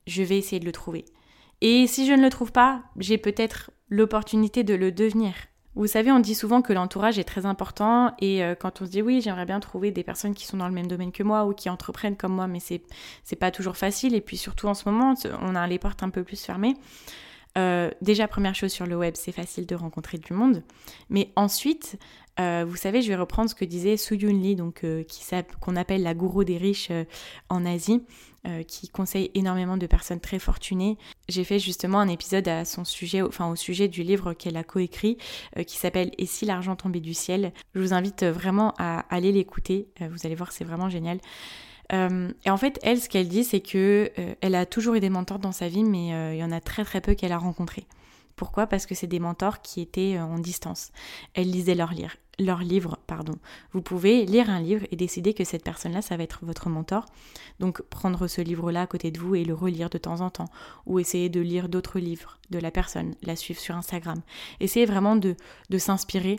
Je 0.07 0.22
vais 0.22 0.38
essayer 0.38 0.61
de 0.61 0.66
le 0.66 0.72
trouver. 0.72 1.05
Et 1.61 1.87
si 1.87 2.07
je 2.07 2.12
ne 2.12 2.22
le 2.22 2.31
trouve 2.31 2.53
pas, 2.53 2.83
j'ai 2.99 3.18
peut-être 3.18 3.70
l'opportunité 3.88 4.62
de 4.62 4.75
le 4.75 4.92
devenir. 4.92 5.35
Vous 5.75 5.87
savez, 5.87 6.11
on 6.11 6.20
dit 6.20 6.35
souvent 6.35 6.62
que 6.62 6.72
l'entourage 6.72 7.18
est 7.18 7.25
très 7.25 7.44
important 7.44 8.14
et 8.18 8.42
euh, 8.42 8.55
quand 8.55 8.81
on 8.81 8.87
se 8.87 8.90
dit 8.90 9.03
oui, 9.03 9.20
j'aimerais 9.20 9.44
bien 9.44 9.61
trouver 9.61 9.90
des 9.90 10.03
personnes 10.03 10.35
qui 10.35 10.46
sont 10.46 10.57
dans 10.57 10.68
le 10.68 10.75
même 10.75 10.87
domaine 10.87 11.12
que 11.12 11.22
moi 11.22 11.44
ou 11.44 11.53
qui 11.53 11.68
entreprennent 11.68 12.16
comme 12.16 12.33
moi, 12.33 12.46
mais 12.46 12.61
c'est 12.61 12.83
c'est 13.25 13.37
pas 13.37 13.51
toujours 13.51 13.77
facile 13.77 14.14
et 14.14 14.22
puis 14.22 14.38
surtout 14.38 14.68
en 14.68 14.75
ce 14.75 14.88
moment, 14.88 15.14
on 15.42 15.55
a 15.55 15.66
les 15.66 15.79
portes 15.79 16.03
un 16.03 16.09
peu 16.09 16.25
plus 16.25 16.42
fermées. 16.42 16.77
Euh, 17.59 17.90
déjà, 18.01 18.29
première 18.29 18.55
chose 18.55 18.72
sur 18.72 18.87
le 18.87 18.96
web, 18.96 19.14
c'est 19.16 19.33
facile 19.33 19.66
de 19.66 19.75
rencontrer 19.75 20.18
du 20.18 20.33
monde. 20.33 20.62
Mais 21.11 21.31
ensuite, 21.37 21.99
euh, 22.38 22.64
vous 22.68 22.77
savez, 22.77 23.03
je 23.03 23.09
vais 23.09 23.16
reprendre 23.16 23.49
ce 23.51 23.55
que 23.55 23.64
disait 23.64 23.96
Su 23.96 24.16
Yun 24.16 24.40
Lee, 24.40 24.57
donc 24.57 24.85
euh, 24.85 25.05
qu'on 25.61 25.77
appelle 25.77 26.03
la 26.03 26.14
gourou 26.14 26.44
des 26.44 26.59
riches 26.59 26.90
en 27.49 27.64
Asie, 27.64 28.03
qui 28.68 28.88
conseille 28.88 29.33
énormément 29.35 29.77
de 29.77 29.88
personnes 29.88 30.20
très 30.20 30.38
fortunées. 30.38 30.99
J'ai 31.29 31.42
fait 31.42 31.59
justement 31.59 31.99
un 31.99 32.07
épisode 32.07 32.46
à 32.46 32.64
son 32.64 32.85
sujet, 32.85 33.20
au 33.20 33.57
sujet 33.57 33.88
du 33.88 34.05
livre 34.05 34.35
qu'elle 34.35 34.57
a 34.57 34.62
coécrit, 34.62 35.18
qui 35.66 35.77
s'appelle 35.77 36.12
Et 36.16 36.27
si 36.27 36.44
l'argent 36.44 36.77
tombait 36.77 37.01
du 37.01 37.12
ciel? 37.12 37.53
Je 37.75 37.81
vous 37.81 37.92
invite 37.92 38.22
vraiment 38.22 38.72
à 38.79 39.01
aller 39.12 39.33
l'écouter. 39.33 39.88
vous 39.99 40.27
allez 40.27 40.37
voir, 40.37 40.53
c'est 40.53 40.62
vraiment 40.62 40.88
génial. 40.88 41.18
Euh, 41.92 42.33
et 42.44 42.51
en 42.51 42.57
fait, 42.57 42.79
elle, 42.83 43.01
ce 43.01 43.09
qu'elle 43.09 43.29
dit, 43.29 43.44
c'est 43.44 43.61
que 43.61 44.11
euh, 44.18 44.35
elle 44.40 44.55
a 44.55 44.66
toujours 44.66 44.94
eu 44.94 45.01
des 45.01 45.11
mentors 45.11 45.38
dans 45.38 45.53
sa 45.53 45.68
vie, 45.68 45.85
mais 45.85 46.14
euh, 46.14 46.35
il 46.35 46.38
y 46.38 46.44
en 46.44 46.53
a 46.53 46.61
très 46.61 46.85
très 46.85 47.01
peu 47.01 47.14
qu'elle 47.14 47.33
a 47.33 47.38
rencontrés. 47.38 47.87
Pourquoi? 48.37 48.66
Parce 48.66 48.87
que 48.87 48.94
c'est 48.94 49.07
des 49.07 49.18
mentors 49.18 49.62
qui 49.62 49.81
étaient 49.81 50.18
en 50.18 50.38
distance. 50.38 50.92
Elle 51.35 51.51
lisait 51.51 51.75
leurs 51.75 51.94
leur 52.38 52.59
livres, 52.59 52.99
pardon. 53.07 53.35
Vous 53.72 53.81
pouvez 53.81 54.27
lire 54.27 54.51
un 54.51 54.61
livre 54.61 54.87
et 54.90 54.96
décider 54.96 55.33
que 55.33 55.44
cette 55.44 55.64
personne-là, 55.64 56.03
ça 56.03 56.16
va 56.16 56.22
être 56.22 56.40
votre 56.42 56.68
mentor. 56.68 57.07
Donc 57.61 57.81
prendre 57.83 58.27
ce 58.27 58.40
livre-là 58.40 58.83
à 58.83 58.87
côté 58.87 59.11
de 59.11 59.18
vous 59.18 59.35
et 59.35 59.44
le 59.44 59.55
relire 59.55 59.88
de 59.88 59.99
temps 59.99 60.20
en 60.20 60.31
temps. 60.31 60.49
Ou 60.85 60.99
essayer 60.99 61.29
de 61.29 61.40
lire 61.40 61.68
d'autres 61.68 61.99
livres 61.99 62.38
de 62.51 62.59
la 62.59 62.70
personne, 62.70 63.14
la 63.22 63.37
suivre 63.37 63.61
sur 63.61 63.75
Instagram. 63.75 64.20
Essayez 64.61 64.87
vraiment 64.87 65.16
de, 65.16 65.35
de 65.70 65.79
s'inspirer 65.79 66.38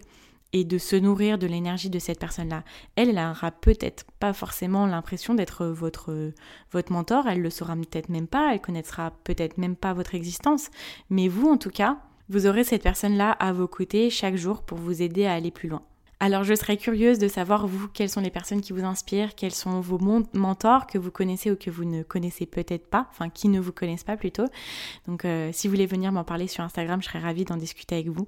et 0.54 0.64
de 0.64 0.78
se 0.78 0.96
nourrir 0.96 1.38
de 1.38 1.48
l'énergie 1.48 1.90
de 1.90 2.00
cette 2.00 2.20
personne-là. 2.20 2.64
Elle, 2.96 3.10
elle 3.10 3.52
peut-être 3.62 4.06
pas 4.20 4.34
forcément 4.34 4.86
l'impression 4.86 5.34
d'être 5.34 5.66
votre, 5.66 6.32
votre 6.72 6.92
mentor, 6.92 7.28
elle 7.28 7.42
le 7.42 7.50
saura 7.50 7.76
peut-être 7.76 8.10
même 8.10 8.28
pas, 8.28 8.54
elle 8.54 8.62
connaîtra 8.62 9.12
peut-être 9.24 9.58
même 9.58 9.76
pas 9.76 9.94
votre 9.94 10.16
existence, 10.16 10.70
mais 11.10 11.28
vous 11.28 11.50
en 11.50 11.58
tout 11.58 11.70
cas, 11.70 12.00
vous 12.30 12.46
aurez 12.48 12.64
cette 12.64 12.84
personne-là 12.84 13.32
à 13.32 13.54
vos 13.54 13.68
côtés 13.68 14.10
chaque 14.10 14.36
jour 14.36 14.62
pour 14.62 14.78
vous 14.78 15.02
aider 15.02 15.26
à 15.26 15.34
aller 15.34 15.52
plus 15.52 15.70
loin. 15.70 15.82
Alors 16.20 16.44
je 16.44 16.56
serais 16.56 16.78
curieuse 16.78 17.20
de 17.20 17.28
savoir, 17.28 17.68
vous, 17.68 17.88
quelles 17.88 18.10
sont 18.10 18.22
les 18.22 18.32
personnes 18.32 18.62
qui 18.62 18.74
vous 18.74 18.84
inspirent, 18.84 19.36
quels 19.36 19.54
sont 19.54 19.80
vos 19.82 20.00
mentors 20.34 20.88
que 20.88 20.98
vous 20.98 21.12
connaissez 21.12 21.52
ou 21.52 21.56
que 21.56 21.70
vous 21.70 21.86
ne 21.86 22.02
connaissez 22.02 22.48
peut-être 22.48 22.90
pas, 22.90 23.08
enfin 23.12 23.30
qui 23.30 23.50
ne 23.50 23.60
vous 23.60 23.72
connaissent 23.72 24.04
pas 24.04 24.18
plutôt. 24.18 24.46
Donc 25.08 25.26
euh, 25.26 25.52
si 25.54 25.68
vous 25.68 25.76
voulez 25.76 25.86
venir 25.86 26.12
m'en 26.12 26.24
parler 26.24 26.48
sur 26.48 26.64
Instagram, 26.64 27.04
je 27.04 27.08
serais 27.08 27.20
ravie 27.20 27.46
d'en 27.46 27.56
discuter 27.56 27.96
avec 27.96 28.08
vous. 28.08 28.28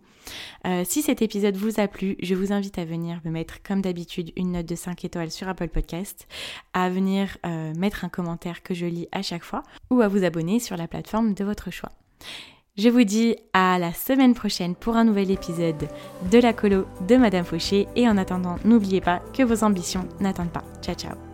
Euh, 0.67 0.83
si 0.85 1.01
cet 1.01 1.23
épisode 1.23 1.55
vous 1.55 1.79
a 1.79 1.87
plu, 1.87 2.15
je 2.21 2.35
vous 2.35 2.53
invite 2.53 2.77
à 2.77 2.85
venir 2.85 3.21
me 3.25 3.31
mettre 3.31 3.63
comme 3.63 3.81
d'habitude 3.81 4.33
une 4.35 4.51
note 4.51 4.67
de 4.67 4.75
5 4.75 5.03
étoiles 5.05 5.31
sur 5.31 5.47
Apple 5.47 5.69
Podcast, 5.69 6.27
à 6.73 6.91
venir 6.91 7.37
euh, 7.47 7.73
mettre 7.73 8.05
un 8.05 8.09
commentaire 8.09 8.61
que 8.61 8.75
je 8.75 8.85
lis 8.85 9.07
à 9.11 9.23
chaque 9.23 9.43
fois 9.43 9.63
ou 9.89 10.01
à 10.01 10.07
vous 10.07 10.23
abonner 10.23 10.59
sur 10.59 10.77
la 10.77 10.87
plateforme 10.87 11.33
de 11.33 11.43
votre 11.43 11.71
choix. 11.71 11.91
Je 12.79 12.87
vous 12.87 13.03
dis 13.03 13.35
à 13.51 13.77
la 13.77 13.91
semaine 13.91 14.33
prochaine 14.33 14.73
pour 14.73 14.95
un 14.95 15.03
nouvel 15.03 15.31
épisode 15.31 15.89
de 16.31 16.37
la 16.37 16.53
colo 16.53 16.85
de 17.09 17.17
Madame 17.17 17.43
Fauché 17.43 17.89
et 17.97 18.07
en 18.07 18.15
attendant, 18.15 18.55
n'oubliez 18.63 19.01
pas 19.01 19.21
que 19.33 19.43
vos 19.43 19.65
ambitions 19.65 20.07
n'attendent 20.21 20.53
pas. 20.53 20.63
Ciao 20.81 20.95
ciao 20.95 21.28